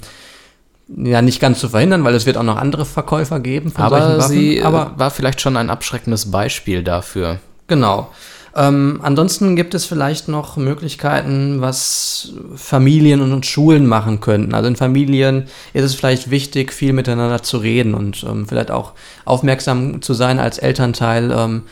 ja 0.88 1.22
nicht 1.22 1.40
ganz 1.40 1.60
zu 1.60 1.70
verhindern, 1.70 2.04
weil 2.04 2.16
es 2.16 2.26
wird 2.26 2.38
auch 2.38 2.44
noch 2.44 2.58
andere 2.58 2.86
Verkäufer 2.86 3.40
geben 3.40 3.72
von 3.72 3.90
solchen 3.90 4.04
Aber 4.06 4.18
Waffen. 4.18 4.32
sie 4.32 4.58
äh, 4.58 4.64
Aber 4.64 4.94
war 4.98 5.10
vielleicht 5.12 5.42
schon 5.42 5.58
ein 5.58 5.70
abschreckendes 5.70 6.32
Beispiel 6.32 6.84
dafür. 6.84 7.40
genau. 7.68 8.10
Ähm, 8.54 9.00
ansonsten 9.02 9.56
gibt 9.56 9.74
es 9.76 9.86
vielleicht 9.86 10.28
noch 10.28 10.58
Möglichkeiten, 10.58 11.62
was 11.62 12.34
Familien 12.58 13.22
und 13.22 13.46
Schulen 13.46 13.88
machen 13.88 14.20
könnten. 14.20 14.54
Also 14.54 14.68
in 14.68 14.76
Familien 14.76 15.46
ist 15.72 15.86
es 15.86 15.96
vielleicht 15.96 16.30
wichtig, 16.32 16.74
viel 16.74 16.92
miteinander 16.92 17.44
zu 17.44 17.60
reden 17.60 17.94
und 17.94 18.26
ähm, 18.26 18.46
vielleicht 18.46 18.70
auch 18.70 18.92
aufmerksam 19.24 20.02
zu 20.02 20.14
sein 20.14 20.38
als 20.38 20.58
Elternteil. 20.58 21.32
Ähm, 21.32 21.64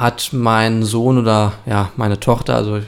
hat 0.00 0.30
mein 0.32 0.82
Sohn 0.82 1.18
oder 1.18 1.52
ja 1.66 1.90
meine 1.96 2.18
Tochter, 2.18 2.56
also 2.56 2.80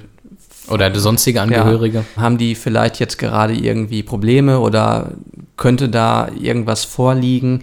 Oder 0.69 0.95
sonstige 0.99 1.43
Angehörige. 1.43 2.05
ja, 2.17 2.23
haben 2.23 2.39
die 2.39 2.55
vielleicht 2.55 2.99
jetzt 2.99 3.19
gerade 3.19 3.53
irgendwie 3.53 4.03
Probleme 4.03 4.61
oder 4.61 5.13
könnte 5.57 5.89
da 5.89 6.29
irgendwas 6.41 6.85
vorliegen? 6.85 7.63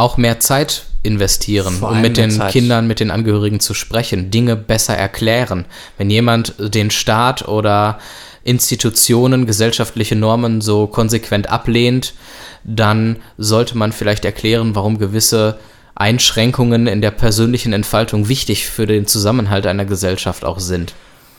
auch 0.00 0.16
mehr 0.16 0.40
Zeit 0.40 0.86
investieren, 1.02 1.82
um 1.82 2.00
mit 2.00 2.16
den 2.16 2.30
Zeit. 2.30 2.52
Kindern, 2.52 2.86
mit 2.86 3.00
den 3.00 3.10
Angehörigen 3.10 3.60
zu 3.60 3.74
sprechen, 3.74 4.30
Dinge 4.30 4.56
besser 4.56 4.96
erklären. 4.96 5.66
Wenn 5.98 6.08
jemand 6.08 6.54
den 6.58 6.90
Staat 6.90 7.46
oder 7.46 7.98
Institutionen, 8.42 9.44
gesellschaftliche 9.44 10.16
Normen 10.16 10.62
so 10.62 10.86
konsequent 10.86 11.50
ablehnt, 11.50 12.14
dann 12.64 13.16
sollte 13.36 13.76
man 13.76 13.92
vielleicht 13.92 14.24
erklären, 14.24 14.74
warum 14.74 14.98
gewisse 14.98 15.58
Einschränkungen 16.00 16.86
in 16.86 17.02
der 17.02 17.10
persönlichen 17.10 17.74
Entfaltung 17.74 18.28
wichtig 18.28 18.66
für 18.66 18.86
den 18.86 19.06
Zusammenhalt 19.06 19.66
einer 19.66 19.84
Gesellschaft 19.84 20.44
auch 20.46 20.58
sind. 20.58 20.94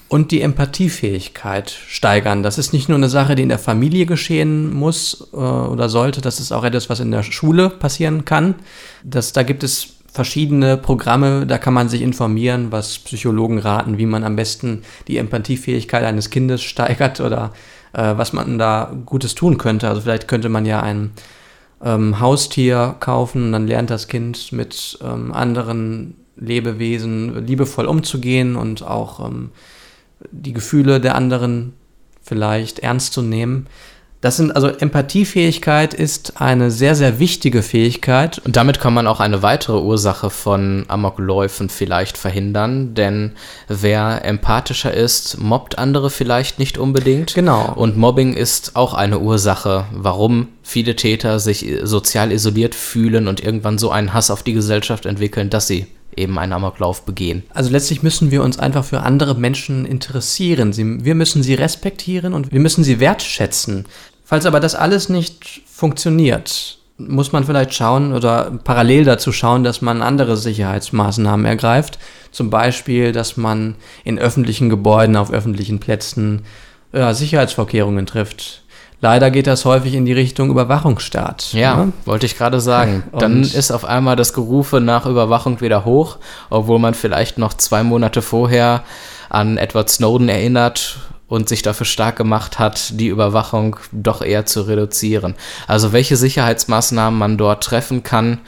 Und 0.07 0.29
die 0.31 0.41
Empathiefähigkeit 0.41 1.71
steigern. 1.87 2.43
Das 2.43 2.57
ist 2.57 2.71
nicht 2.71 2.87
nur 2.87 2.97
eine 2.97 3.09
Sache, 3.09 3.33
die 3.33 3.43
in 3.43 3.49
der 3.49 3.57
Familie 3.57 4.05
geschehen 4.05 4.71
muss 4.71 5.29
äh, 5.33 5.37
oder 5.37 5.89
sollte, 5.89 6.21
das 6.21 6.39
ist 6.39 6.51
auch 6.51 6.63
etwas, 6.63 6.89
was 6.89 6.99
in 6.99 7.11
der 7.11 7.23
Schule 7.23 7.69
passieren 7.69 8.23
kann. 8.25 8.55
Das, 9.03 9.33
da 9.33 9.43
gibt 9.43 9.63
es 9.63 9.95
verschiedene 10.13 10.77
Programme, 10.77 11.47
da 11.47 11.57
kann 11.57 11.73
man 11.73 11.89
sich 11.89 12.01
informieren, 12.01 12.71
was 12.71 12.99
Psychologen 12.99 13.57
raten, 13.57 13.97
wie 13.97 14.05
man 14.05 14.23
am 14.23 14.35
besten 14.35 14.83
die 15.07 15.17
Empathiefähigkeit 15.17 16.03
eines 16.03 16.29
Kindes 16.29 16.61
steigert 16.61 17.19
oder 17.19 17.53
äh, 17.93 18.13
was 18.15 18.33
man 18.33 18.59
da 18.59 18.93
Gutes 19.05 19.33
tun 19.33 19.57
könnte. 19.57 19.87
Also 19.87 20.01
vielleicht 20.01 20.27
könnte 20.27 20.49
man 20.49 20.65
ja 20.65 20.81
ein 20.81 21.11
ähm, 21.83 22.19
Haustier 22.19 22.95
kaufen 22.99 23.45
und 23.45 23.51
dann 23.51 23.67
lernt 23.67 23.89
das 23.89 24.07
Kind 24.07 24.51
mit 24.51 24.99
ähm, 25.03 25.33
anderen 25.33 26.15
Lebewesen 26.35 27.45
liebevoll 27.45 27.85
umzugehen 27.85 28.55
und 28.55 28.83
auch 28.83 29.25
ähm, 29.27 29.51
die 30.31 30.53
Gefühle 30.53 30.99
der 30.99 31.15
anderen 31.15 31.73
vielleicht 32.21 32.79
ernst 32.79 33.13
zu 33.13 33.21
nehmen. 33.21 33.67
Das 34.21 34.37
sind 34.37 34.55
also 34.55 34.67
Empathiefähigkeit 34.67 35.95
ist 35.95 36.39
eine 36.39 36.69
sehr, 36.69 36.95
sehr 36.95 37.17
wichtige 37.17 37.63
Fähigkeit. 37.63 38.39
Und 38.45 38.55
damit 38.55 38.79
kann 38.79 38.93
man 38.93 39.07
auch 39.07 39.19
eine 39.19 39.41
weitere 39.41 39.79
Ursache 39.79 40.29
von 40.29 40.85
Amokläufen 40.87 41.69
vielleicht 41.69 42.17
verhindern, 42.17 42.93
denn 42.93 43.31
wer 43.67 44.23
empathischer 44.23 44.93
ist, 44.93 45.39
mobbt 45.39 45.79
andere 45.79 46.11
vielleicht 46.11 46.59
nicht 46.59 46.77
unbedingt. 46.77 47.33
Genau. 47.33 47.73
Und 47.75 47.97
Mobbing 47.97 48.35
ist 48.35 48.75
auch 48.75 48.93
eine 48.93 49.19
Ursache, 49.19 49.85
warum 49.91 50.49
viele 50.61 50.95
Täter 50.95 51.39
sich 51.39 51.65
sozial 51.81 52.31
isoliert 52.31 52.75
fühlen 52.75 53.27
und 53.27 53.43
irgendwann 53.43 53.79
so 53.79 53.89
einen 53.89 54.13
Hass 54.13 54.29
auf 54.29 54.43
die 54.43 54.53
Gesellschaft 54.53 55.07
entwickeln, 55.07 55.49
dass 55.49 55.65
sie 55.65 55.87
eben 56.15 56.37
einen 56.37 56.53
Amoklauf 56.53 57.03
begehen. 57.05 57.43
Also 57.49 57.69
letztlich 57.69 58.03
müssen 58.03 58.31
wir 58.31 58.43
uns 58.43 58.59
einfach 58.59 58.83
für 58.83 59.01
andere 59.01 59.35
Menschen 59.35 59.85
interessieren. 59.85 60.73
Sie, 60.73 61.03
wir 61.03 61.15
müssen 61.15 61.43
sie 61.43 61.53
respektieren 61.53 62.33
und 62.33 62.51
wir 62.51 62.59
müssen 62.59 62.83
sie 62.83 62.99
wertschätzen. 62.99 63.85
Falls 64.31 64.45
aber 64.45 64.61
das 64.61 64.75
alles 64.75 65.09
nicht 65.09 65.61
funktioniert, 65.69 66.77
muss 66.97 67.33
man 67.33 67.43
vielleicht 67.43 67.73
schauen 67.73 68.13
oder 68.13 68.49
parallel 68.63 69.03
dazu 69.03 69.33
schauen, 69.33 69.65
dass 69.65 69.81
man 69.81 70.01
andere 70.01 70.37
Sicherheitsmaßnahmen 70.37 71.45
ergreift. 71.45 71.99
Zum 72.31 72.49
Beispiel, 72.49 73.11
dass 73.11 73.35
man 73.35 73.75
in 74.05 74.17
öffentlichen 74.17 74.69
Gebäuden, 74.69 75.17
auf 75.17 75.33
öffentlichen 75.33 75.81
Plätzen 75.81 76.43
ja, 76.93 77.13
Sicherheitsvorkehrungen 77.13 78.05
trifft. 78.05 78.63
Leider 79.01 79.31
geht 79.31 79.47
das 79.47 79.65
häufig 79.65 79.95
in 79.95 80.05
die 80.05 80.13
Richtung 80.13 80.49
Überwachungsstaat. 80.49 81.51
Ja, 81.51 81.75
ne? 81.87 81.93
wollte 82.05 82.25
ich 82.25 82.37
gerade 82.37 82.61
sagen. 82.61 83.03
Und- 83.11 83.21
Dann 83.21 83.41
ist 83.41 83.69
auf 83.69 83.83
einmal 83.83 84.15
das 84.15 84.31
Gerufe 84.31 84.79
nach 84.79 85.05
Überwachung 85.05 85.59
wieder 85.59 85.83
hoch, 85.83 86.19
obwohl 86.49 86.79
man 86.79 86.93
vielleicht 86.93 87.37
noch 87.37 87.53
zwei 87.55 87.83
Monate 87.83 88.21
vorher 88.21 88.85
an 89.27 89.57
Edward 89.57 89.89
Snowden 89.89 90.29
erinnert 90.29 90.99
und 91.31 91.47
sich 91.47 91.61
dafür 91.61 91.85
stark 91.85 92.17
gemacht 92.17 92.59
hat, 92.59 92.99
die 92.99 93.07
Überwachung 93.07 93.77
doch 93.93 94.21
eher 94.21 94.45
zu 94.45 94.63
reduzieren. 94.63 95.35
Also 95.65 95.93
welche 95.93 96.17
Sicherheitsmaßnahmen 96.17 97.17
man 97.17 97.37
dort 97.37 97.63
treffen 97.63 98.03
kann, 98.03 98.39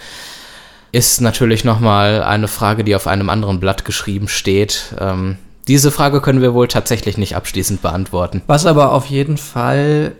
ist 0.91 1.21
natürlich 1.21 1.63
nochmal 1.63 2.21
eine 2.21 2.49
Frage, 2.49 2.83
die 2.83 2.93
auf 2.93 3.07
einem 3.07 3.29
anderen 3.29 3.61
Blatt 3.61 3.85
geschrieben 3.85 4.27
steht. 4.27 4.95
Ähm, 4.99 5.37
diese 5.69 5.91
Frage 5.91 6.19
können 6.19 6.41
wir 6.41 6.53
wohl 6.53 6.67
tatsächlich 6.67 7.17
nicht 7.17 7.37
abschließend 7.37 7.81
beantworten. 7.81 8.41
Was 8.47 8.65
aber 8.65 8.91
auf 8.91 9.05
jeden 9.05 9.37
Fall 9.37 10.11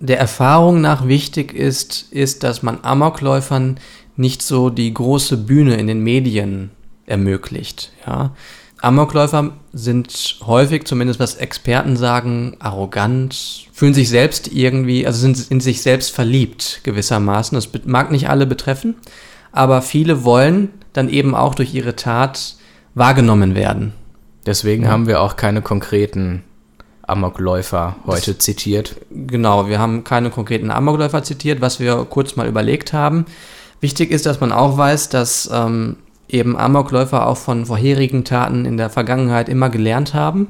der 0.00 0.18
Erfahrung 0.18 0.80
nach 0.80 1.06
wichtig 1.06 1.54
ist, 1.54 2.08
ist, 2.10 2.42
dass 2.42 2.64
man 2.64 2.80
Amokläufern 2.82 3.78
nicht 4.16 4.42
so 4.42 4.68
die 4.68 4.92
große 4.92 5.36
Bühne 5.36 5.76
in 5.76 5.86
den 5.86 6.00
Medien 6.00 6.70
ermöglicht. 7.06 7.92
Ja? 8.04 8.32
Amokläufer 8.84 9.50
sind 9.72 10.36
häufig, 10.46 10.84
zumindest 10.84 11.18
was 11.18 11.34
Experten 11.36 11.96
sagen, 11.96 12.56
arrogant, 12.60 13.66
fühlen 13.72 13.94
sich 13.94 14.08
selbst 14.08 14.52
irgendwie, 14.52 15.06
also 15.06 15.18
sind 15.18 15.50
in 15.50 15.60
sich 15.60 15.82
selbst 15.82 16.12
verliebt 16.12 16.80
gewissermaßen. 16.84 17.56
Das 17.56 17.68
mag 17.86 18.10
nicht 18.10 18.28
alle 18.28 18.46
betreffen, 18.46 18.94
aber 19.52 19.82
viele 19.82 20.24
wollen 20.24 20.70
dann 20.92 21.08
eben 21.08 21.34
auch 21.34 21.54
durch 21.54 21.74
ihre 21.74 21.96
Tat 21.96 22.56
wahrgenommen 22.94 23.54
werden. 23.54 23.92
Deswegen 24.46 24.84
Ja. 24.84 24.90
haben 24.90 25.06
wir 25.06 25.20
auch 25.20 25.36
keine 25.36 25.62
konkreten 25.62 26.44
Amokläufer 27.02 27.96
heute 28.06 28.38
zitiert. 28.38 28.96
Genau, 29.10 29.68
wir 29.68 29.78
haben 29.78 30.04
keine 30.04 30.30
konkreten 30.30 30.70
Amokläufer 30.70 31.22
zitiert, 31.22 31.60
was 31.60 31.80
wir 31.80 32.06
kurz 32.08 32.36
mal 32.36 32.46
überlegt 32.46 32.92
haben. 32.92 33.26
Wichtig 33.80 34.10
ist, 34.10 34.26
dass 34.26 34.40
man 34.40 34.52
auch 34.52 34.78
weiß, 34.78 35.08
dass 35.10 35.50
ähm, 35.52 35.96
eben 36.28 36.56
Amokläufer 36.56 37.26
auch 37.26 37.36
von 37.36 37.66
vorherigen 37.66 38.24
Taten 38.24 38.64
in 38.64 38.76
der 38.76 38.90
Vergangenheit 38.90 39.48
immer 39.48 39.70
gelernt 39.70 40.14
haben. 40.14 40.48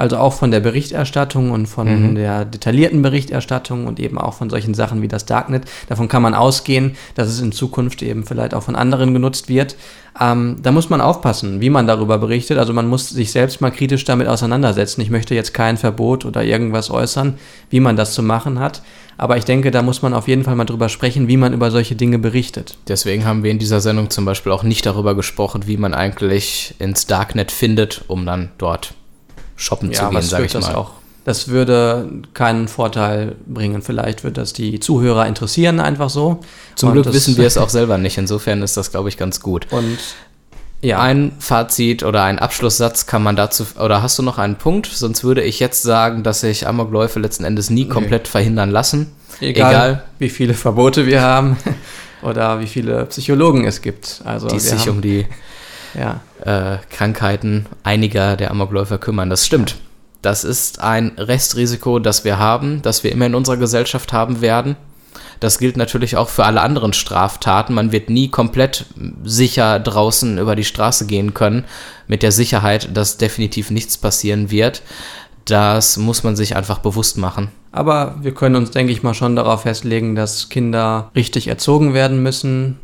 Also 0.00 0.16
auch 0.16 0.32
von 0.32 0.50
der 0.50 0.60
Berichterstattung 0.60 1.50
und 1.50 1.66
von 1.66 2.12
mhm. 2.12 2.14
der 2.14 2.46
detaillierten 2.46 3.02
Berichterstattung 3.02 3.86
und 3.86 4.00
eben 4.00 4.16
auch 4.16 4.32
von 4.32 4.48
solchen 4.48 4.72
Sachen 4.72 5.02
wie 5.02 5.08
das 5.08 5.26
Darknet. 5.26 5.64
Davon 5.90 6.08
kann 6.08 6.22
man 6.22 6.32
ausgehen, 6.32 6.96
dass 7.16 7.28
es 7.28 7.42
in 7.42 7.52
Zukunft 7.52 8.00
eben 8.00 8.24
vielleicht 8.24 8.54
auch 8.54 8.62
von 8.62 8.76
anderen 8.76 9.12
genutzt 9.12 9.50
wird. 9.50 9.76
Ähm, 10.18 10.56
da 10.62 10.72
muss 10.72 10.88
man 10.88 11.02
aufpassen, 11.02 11.60
wie 11.60 11.68
man 11.68 11.86
darüber 11.86 12.16
berichtet. 12.16 12.56
Also 12.56 12.72
man 12.72 12.88
muss 12.88 13.10
sich 13.10 13.30
selbst 13.30 13.60
mal 13.60 13.68
kritisch 13.68 14.06
damit 14.06 14.26
auseinandersetzen. 14.26 15.02
Ich 15.02 15.10
möchte 15.10 15.34
jetzt 15.34 15.52
kein 15.52 15.76
Verbot 15.76 16.24
oder 16.24 16.42
irgendwas 16.44 16.90
äußern, 16.90 17.34
wie 17.68 17.80
man 17.80 17.96
das 17.96 18.14
zu 18.14 18.22
machen 18.22 18.58
hat. 18.58 18.80
Aber 19.18 19.36
ich 19.36 19.44
denke, 19.44 19.70
da 19.70 19.82
muss 19.82 20.00
man 20.00 20.14
auf 20.14 20.28
jeden 20.28 20.44
Fall 20.44 20.56
mal 20.56 20.64
drüber 20.64 20.88
sprechen, 20.88 21.28
wie 21.28 21.36
man 21.36 21.52
über 21.52 21.70
solche 21.70 21.94
Dinge 21.94 22.18
berichtet. 22.18 22.78
Deswegen 22.88 23.26
haben 23.26 23.42
wir 23.42 23.50
in 23.50 23.58
dieser 23.58 23.82
Sendung 23.82 24.08
zum 24.08 24.24
Beispiel 24.24 24.50
auch 24.50 24.62
nicht 24.62 24.86
darüber 24.86 25.14
gesprochen, 25.14 25.64
wie 25.66 25.76
man 25.76 25.92
eigentlich 25.92 26.74
ins 26.78 27.06
Darknet 27.06 27.52
findet, 27.52 28.02
um 28.08 28.24
dann 28.24 28.48
dort 28.56 28.94
shoppen 29.60 29.90
ja, 29.90 30.00
zu 30.00 30.10
gehen, 30.10 30.22
sage 30.22 30.44
ich 30.44 30.52
das 30.52 30.68
mal. 30.68 30.74
Auch, 30.74 30.92
das 31.24 31.48
würde 31.48 32.10
keinen 32.34 32.66
Vorteil 32.66 33.36
bringen. 33.46 33.82
Vielleicht 33.82 34.24
wird 34.24 34.38
das 34.38 34.52
die 34.52 34.80
Zuhörer 34.80 35.26
interessieren, 35.26 35.78
einfach 35.78 36.10
so. 36.10 36.40
Zum 36.74 36.88
und 36.88 36.94
Glück 36.94 37.12
wissen 37.12 37.36
wir 37.36 37.46
es 37.46 37.58
auch 37.58 37.68
selber 37.68 37.98
nicht. 37.98 38.18
Insofern 38.18 38.62
ist 38.62 38.76
das, 38.76 38.90
glaube 38.90 39.10
ich, 39.10 39.16
ganz 39.16 39.40
gut. 39.40 39.66
Und 39.70 39.98
ja. 40.82 40.98
Ein 40.98 41.32
Fazit 41.38 42.02
oder 42.04 42.22
ein 42.22 42.38
Abschlusssatz 42.38 43.04
kann 43.04 43.22
man 43.22 43.36
dazu, 43.36 43.66
oder 43.78 44.02
hast 44.02 44.18
du 44.18 44.22
noch 44.22 44.38
einen 44.38 44.56
Punkt? 44.56 44.86
Sonst 44.86 45.22
würde 45.24 45.42
ich 45.42 45.60
jetzt 45.60 45.82
sagen, 45.82 46.22
dass 46.22 46.40
sich 46.40 46.66
Amokläufe 46.66 47.20
letzten 47.20 47.44
Endes 47.44 47.68
nie 47.68 47.84
nee. 47.84 47.90
komplett 47.90 48.26
verhindern 48.26 48.70
lassen. 48.70 49.12
Egal, 49.40 49.70
Egal, 49.70 50.04
wie 50.18 50.30
viele 50.30 50.54
Verbote 50.54 51.06
wir 51.06 51.20
haben 51.20 51.58
oder 52.22 52.60
wie 52.60 52.66
viele 52.66 53.04
Psychologen 53.06 53.66
es 53.66 53.82
gibt. 53.82 54.22
Also 54.24 54.48
die 54.48 54.58
sich 54.58 54.88
um 54.88 55.02
die 55.02 55.26
ja. 55.94 56.20
äh, 56.44 56.78
Krankheiten 56.90 57.66
einiger 57.82 58.36
der 58.36 58.50
Amokläufer 58.50 58.98
kümmern. 58.98 59.30
Das 59.30 59.46
stimmt. 59.46 59.76
Das 60.22 60.44
ist 60.44 60.80
ein 60.80 61.12
Restrisiko, 61.16 61.98
das 61.98 62.24
wir 62.24 62.38
haben, 62.38 62.82
das 62.82 63.04
wir 63.04 63.12
immer 63.12 63.26
in 63.26 63.34
unserer 63.34 63.56
Gesellschaft 63.56 64.12
haben 64.12 64.40
werden. 64.40 64.76
Das 65.40 65.58
gilt 65.58 65.78
natürlich 65.78 66.18
auch 66.18 66.28
für 66.28 66.44
alle 66.44 66.60
anderen 66.60 66.92
Straftaten. 66.92 67.72
Man 67.72 67.92
wird 67.92 68.10
nie 68.10 68.28
komplett 68.28 68.84
sicher 69.24 69.80
draußen 69.80 70.36
über 70.36 70.54
die 70.54 70.64
Straße 70.64 71.06
gehen 71.06 71.32
können, 71.32 71.64
mit 72.06 72.22
der 72.22 72.32
Sicherheit, 72.32 72.94
dass 72.94 73.16
definitiv 73.16 73.70
nichts 73.70 73.96
passieren 73.96 74.50
wird. 74.50 74.82
Das 75.46 75.96
muss 75.96 76.22
man 76.22 76.36
sich 76.36 76.54
einfach 76.54 76.78
bewusst 76.80 77.16
machen. 77.16 77.48
Aber 77.72 78.16
wir 78.20 78.34
können 78.34 78.56
uns, 78.56 78.70
denke 78.70 78.92
ich 78.92 79.02
mal, 79.02 79.14
schon 79.14 79.34
darauf 79.34 79.62
festlegen, 79.62 80.14
dass 80.14 80.50
Kinder 80.50 81.10
richtig 81.14 81.48
erzogen 81.48 81.94
werden 81.94 82.22
müssen. 82.22 82.78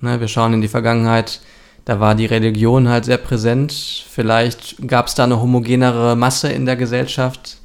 Ne, 0.00 0.18
wir 0.20 0.28
schauen 0.28 0.54
in 0.54 0.62
die 0.62 0.68
Vergangenheit 0.68 1.40
da 1.90 1.98
war 1.98 2.14
die 2.14 2.26
Religion 2.26 2.88
halt 2.88 3.04
sehr 3.04 3.16
präsent. 3.16 3.72
Vielleicht 3.72 4.76
gab 4.86 5.08
es 5.08 5.16
da 5.16 5.24
eine 5.24 5.42
homogenere 5.42 6.14
Masse 6.14 6.48
in 6.48 6.64
der 6.64 6.76
Gesellschaft, 6.76 7.56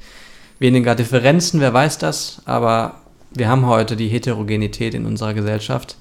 weniger 0.58 0.96
Differenzen, 0.96 1.60
wer 1.60 1.72
weiß 1.72 1.98
das, 1.98 2.42
aber 2.44 3.02
wir 3.30 3.48
haben 3.48 3.66
heute 3.66 3.94
die 3.94 4.08
Heterogenität 4.08 4.94
in 4.94 5.06
unserer 5.06 5.32
Gesellschaft 5.32 5.96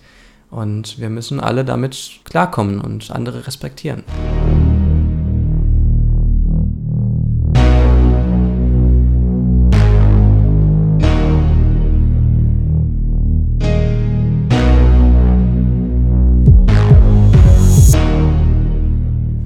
und 0.50 1.00
wir 1.00 1.12
müssen 1.12 1.40
alle 1.40 1.64
damit 1.66 2.22
klarkommen 2.24 2.82
und 2.82 3.12
andere 3.12 3.46
respektieren. 3.46 4.04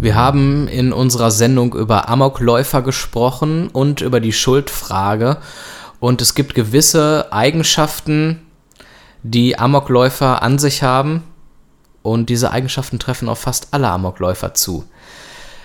Wir 0.02 0.16
haben 0.16 0.70
in 0.70 0.94
unserer 0.94 1.30
Sendung 1.30 1.76
über 1.76 2.08
Amokläufer 2.08 2.82
gesprochen 2.82 3.68
und 3.68 4.00
über 4.00 4.22
die 4.22 4.32
Schuldfrage. 4.32 5.40
Und 6.00 6.22
es 6.22 6.36
gibt 6.36 6.56
gewisse 6.56 7.28
Eigenschaften, 7.34 8.40
die 9.24 9.60
Amokläufer 9.60 10.42
an 10.42 10.58
sich 10.58 10.84
haben. 10.84 11.24
Und 12.02 12.30
diese 12.30 12.52
Eigenschaften 12.52 12.98
treffen 12.98 13.28
auf 13.28 13.40
fast 13.40 13.68
alle 13.72 13.90
Amokläufer 13.90 14.54
zu. 14.54 14.86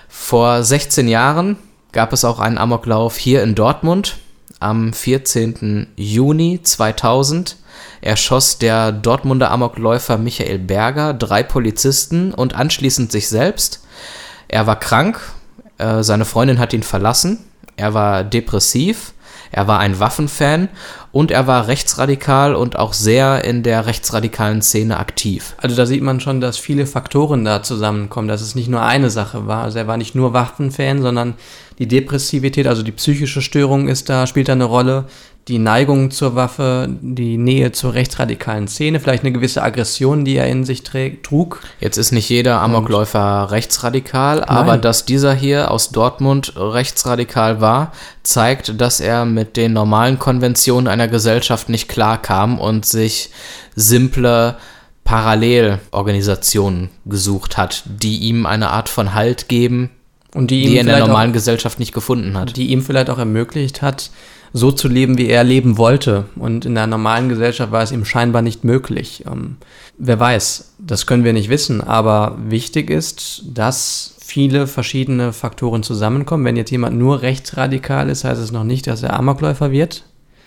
Vor 0.09 0.64
16 0.64 1.07
Jahren 1.07 1.57
gab 1.92 2.12
es 2.12 2.25
auch 2.25 2.40
einen 2.40 2.59
Amoklauf 2.59 3.16
hier 3.16 3.40
in 3.44 3.55
Dortmund. 3.55 4.16
Am 4.59 4.92
14. 4.92 5.92
Juni 5.94 6.61
2000 6.61 7.57
erschoss 8.01 8.59
der 8.59 8.90
Dortmunder 8.90 9.53
Amokläufer 9.53 10.18
Michael 10.18 10.59
Berger 10.59 11.14
drei 11.14 11.44
Polizisten 11.44 12.35
und 12.35 12.57
anschließend 12.57 13.12
sich 13.12 13.29
selbst. 13.29 13.85
Er 14.55 14.69
war 14.69 14.79
krank, 14.79 15.19
äh, 15.79 16.05
seine 16.05 16.25
Freundin 16.25 16.61
hat 16.61 16.73
ihn 16.73 16.85
verlassen, 16.85 17.40
er 17.75 17.93
war 17.93 18.23
depressiv, 18.23 19.12
er 19.51 19.67
war 19.67 19.81
ein 19.81 19.99
Waffenfan 19.99 20.69
und 21.11 21.33
er 21.33 21.49
war 21.49 21.67
rechtsradikal 21.67 22.55
und 22.55 22.79
auch 22.79 22.93
sehr 22.93 23.43
in 23.43 23.64
der 23.64 23.87
rechtsradikalen 23.87 24.62
Szene 24.62 24.99
aktiv. 24.99 25.57
Also 25.57 25.75
da 25.75 25.87
sieht 25.87 26.05
man 26.05 26.21
schon, 26.21 26.40
dass 26.40 26.57
viele 26.57 26.87
Faktoren 26.87 27.45
da 27.45 27.64
zusammenkommen, 27.64 28.29
dass 28.29 28.43
es 28.43 28.55
nicht 28.55 28.69
nur 28.69 28.83
eine 28.83 29.11
Sache 29.11 29.49
war. 29.49 29.64
Also 29.64 29.81
er 29.81 29.88
war 29.88 29.97
nicht 29.97 30.14
nur 30.14 30.33
Waffenfan, 30.35 31.03
sondern 31.03 31.35
die 31.78 31.88
Depressivität, 31.88 32.66
also 32.66 32.82
die 32.82 32.92
psychische 32.92 33.42
Störung 33.42 33.88
ist 33.88 34.08
da, 34.08 34.26
spielt 34.26 34.48
da 34.48 34.52
eine 34.52 34.64
Rolle 34.64 35.06
die 35.48 35.58
Neigung 35.58 36.10
zur 36.10 36.34
Waffe, 36.34 36.88
die 36.88 37.37
Nähe 37.37 37.72
zur 37.72 37.92
rechtsradikalen 37.92 38.66
Szene, 38.66 38.98
vielleicht 38.98 39.24
eine 39.24 39.32
gewisse 39.32 39.62
Aggression, 39.62 40.24
die 40.24 40.37
er 40.37 40.46
in 40.46 40.64
sich 40.64 40.82
trug. 40.82 41.60
Jetzt 41.80 41.98
ist 41.98 42.12
nicht 42.12 42.30
jeder 42.30 42.62
Amokläufer 42.62 43.50
rechtsradikal, 43.50 44.38
Nein. 44.38 44.48
aber 44.48 44.78
dass 44.78 45.04
dieser 45.04 45.34
hier 45.34 45.70
aus 45.70 45.90
Dortmund 45.90 46.54
rechtsradikal 46.56 47.60
war, 47.60 47.92
zeigt, 48.22 48.80
dass 48.80 49.00
er 49.00 49.26
mit 49.26 49.56
den 49.56 49.74
normalen 49.74 50.18
Konventionen 50.18 50.88
einer 50.88 51.08
Gesellschaft 51.08 51.68
nicht 51.68 51.88
klarkam 51.88 52.58
und 52.58 52.87
sich 52.87 53.30
simple 53.76 54.56
Parallelorganisationen 55.04 56.88
gesucht 57.04 57.58
hat, 57.58 57.82
die 57.84 58.20
ihm 58.20 58.46
eine 58.46 58.70
Art 58.70 58.88
von 58.88 59.12
Halt 59.12 59.50
geben, 59.50 59.90
und 60.35 60.51
die, 60.51 60.66
die 60.66 60.75
er 60.75 60.83
in 60.83 60.87
der 60.88 60.99
normalen 60.99 61.31
auch, 61.31 61.35
Gesellschaft 61.35 61.79
nicht 61.79 61.94
gefunden 61.94 62.37
hat. 62.37 62.57
Die 62.57 62.66
ihm 62.66 62.83
vielleicht 62.83 63.09
auch 63.09 63.18
ermöglicht 63.18 63.83
hat, 63.83 64.11
so 64.53 64.70
zu 64.70 64.88
leben, 64.88 65.16
wie 65.16 65.29
er 65.29 65.44
leben 65.44 65.79
wollte. 65.79 66.27
Und 66.37 66.64
in 66.64 66.75
der 66.75 66.87
normalen 66.87 67.29
Gesellschaft 67.29 67.73
war 67.73 67.83
es 67.83 67.92
ihm 67.92 68.05
scheinbar 68.05 68.42
nicht 68.42 68.64
möglich. 68.64 69.25
Ähm, 69.27 69.57
wer 69.97 70.18
weiß, 70.18 70.75
das 70.79 71.07
können 71.07 71.25
wir 71.25 71.33
nicht 71.33 71.49
wissen, 71.49 71.81
aber 71.81 72.37
wichtig 72.47 72.90
ist, 72.90 73.42
dass 73.53 74.14
viele 74.25 74.66
verschiedene 74.66 75.33
Faktoren 75.33 75.83
zusammenkommen. 75.83 76.44
Wenn 76.44 76.57
jetzt 76.57 76.70
jemand 76.70 76.97
nur 76.97 77.23
rechtsradikal 77.23 78.09
ist, 78.09 78.25
heißt 78.25 78.40
es 78.40 78.53
noch 78.53 78.64
nicht, 78.64 78.87
dass 78.87 79.03
er 79.03 79.18
Amokläufer 79.18 79.70
wird. 79.70 80.05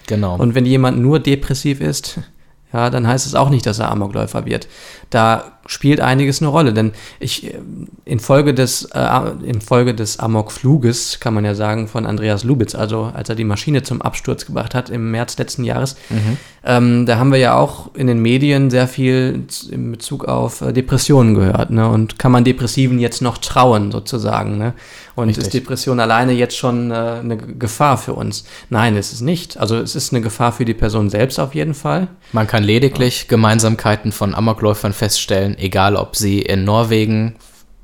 Genau. 0.08 0.36
Und 0.38 0.56
wenn 0.56 0.66
jemand 0.66 1.00
nur 1.00 1.20
depressiv 1.20 1.80
ist, 1.82 2.20
ja, 2.74 2.90
dann 2.90 3.08
heißt 3.08 3.26
es 3.26 3.36
auch 3.36 3.50
nicht, 3.50 3.66
dass 3.66 3.80
er 3.80 3.92
Amokläufer 3.92 4.46
wird. 4.46 4.68
Da 5.10 5.58
spielt 5.68 6.00
einiges 6.00 6.42
eine 6.42 6.50
Rolle, 6.50 6.74
denn 6.74 6.94
ich 7.20 7.46
äh, 7.46 7.60
infolge 8.06 8.54
des 8.54 8.90
äh, 8.94 9.10
infolge 9.44 9.94
des 9.94 10.20
Amokfluges 10.20 11.20
kann 11.20 11.34
man 11.34 11.46
ja 11.46 11.56
sagen 11.56 11.88
von 11.88 12.06
Andreas 12.06 12.44
Lubitz, 12.44 12.74
also 12.74 13.12
als 13.14 13.30
er 13.30 13.36
die 13.36 13.44
Maschine 13.44 13.84
zum 13.84 14.02
Absturz 14.02 14.46
gebracht 14.46 14.74
hat 14.74 14.90
im 14.90 15.12
März 15.12 15.38
letzten 15.38 15.64
Jahres, 15.64 15.98
mhm. 16.10 16.38
ähm, 16.64 17.06
da 17.06 17.18
haben 17.18 17.32
wir 17.32 17.40
ja 17.40 17.58
auch 17.58 17.94
in 17.96 18.08
den 18.08 18.22
Medien 18.22 18.70
sehr 18.70 18.88
viel 18.88 19.44
in 19.70 19.92
Bezug 19.92 20.26
auf 20.26 20.62
äh, 20.62 20.74
Depressionen 20.74 21.36
gehört, 21.36 21.70
ne? 21.70 21.88
Und 21.88 22.18
kann 22.18 22.32
man 22.32 22.44
Depressiven 22.44 23.00
jetzt 23.00 23.22
noch 23.22 23.38
trauen 23.38 23.92
sozusagen, 23.92 24.58
ne? 24.58 24.74
Und 25.16 25.30
Richtig. 25.30 25.46
ist 25.46 25.54
Depression 25.56 26.00
alleine 26.00 26.32
jetzt 26.34 26.56
schon 26.56 26.92
äh, 26.92 26.94
eine 26.94 27.38
Gefahr 27.38 27.98
für 27.98 28.14
uns? 28.14 28.46
Nein, 28.70 28.96
ist 28.96 29.14
es 29.14 29.22
nicht. 29.22 29.58
Also 29.58 29.78
es 29.78 29.96
ist 29.96 30.14
eine 30.14 30.22
Gefahr 30.22 30.52
für 30.52 30.64
die 30.64 30.76
Person 30.76 31.10
selbst 31.10 31.40
auf 31.40 31.56
jeden 31.56 31.74
Fall. 31.74 32.08
Man 32.34 32.46
kann 32.46 32.64
lediglich 32.64 33.22
ja. 33.22 33.26
Gemeinsamkeiten 33.30 34.12
von 34.12 34.36
Amokläufern 34.36 34.94
feststellen, 34.98 35.58
egal 35.58 35.96
ob 35.96 36.16
sie 36.16 36.42
in 36.42 36.64
Norwegen 36.64 37.36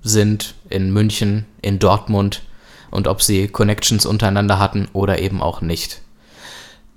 sind, 0.01 0.55
in 0.69 0.91
München, 0.91 1.45
in 1.61 1.79
Dortmund 1.79 2.43
und 2.91 3.07
ob 3.07 3.21
sie 3.21 3.47
Connections 3.47 4.05
untereinander 4.05 4.59
hatten 4.59 4.87
oder 4.93 5.19
eben 5.19 5.41
auch 5.41 5.61
nicht. 5.61 6.01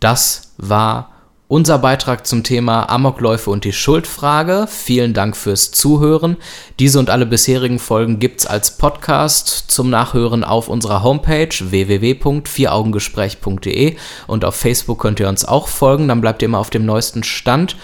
Das 0.00 0.52
war 0.58 1.10
unser 1.48 1.78
Beitrag 1.78 2.26
zum 2.26 2.42
Thema 2.42 2.90
Amokläufe 2.90 3.50
und 3.50 3.62
die 3.64 3.72
Schuldfrage. 3.72 4.66
Vielen 4.68 5.14
Dank 5.14 5.36
fürs 5.36 5.70
Zuhören. 5.70 6.38
Diese 6.80 6.98
und 6.98 7.08
alle 7.08 7.24
bisherigen 7.24 7.78
Folgen 7.78 8.18
gibt's 8.18 8.46
als 8.46 8.78
Podcast 8.78 9.66
zum 9.68 9.88
Nachhören 9.88 10.42
auf 10.42 10.68
unserer 10.68 11.04
Homepage 11.04 11.54
www.vieraugengespräch.de 11.60 13.94
und 14.26 14.44
auf 14.44 14.56
Facebook 14.56 14.98
könnt 14.98 15.20
ihr 15.20 15.28
uns 15.28 15.44
auch 15.44 15.68
folgen, 15.68 16.08
dann 16.08 16.20
bleibt 16.20 16.42
ihr 16.42 16.46
immer 16.46 16.58
auf 16.58 16.70
dem 16.70 16.84
neuesten 16.84 17.22
Stand. 17.22 17.76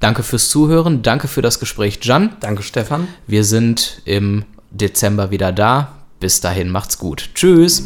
Danke 0.00 0.22
fürs 0.22 0.48
Zuhören, 0.48 1.02
danke 1.02 1.28
für 1.28 1.42
das 1.42 1.60
Gespräch, 1.60 2.00
Jan. 2.02 2.36
Danke, 2.40 2.62
Stefan. 2.62 3.06
Wir 3.26 3.44
sind 3.44 4.00
im 4.06 4.44
Dezember 4.70 5.30
wieder 5.30 5.52
da. 5.52 5.92
Bis 6.20 6.40
dahin 6.40 6.70
macht's 6.70 6.98
gut. 6.98 7.30
Tschüss. 7.34 7.84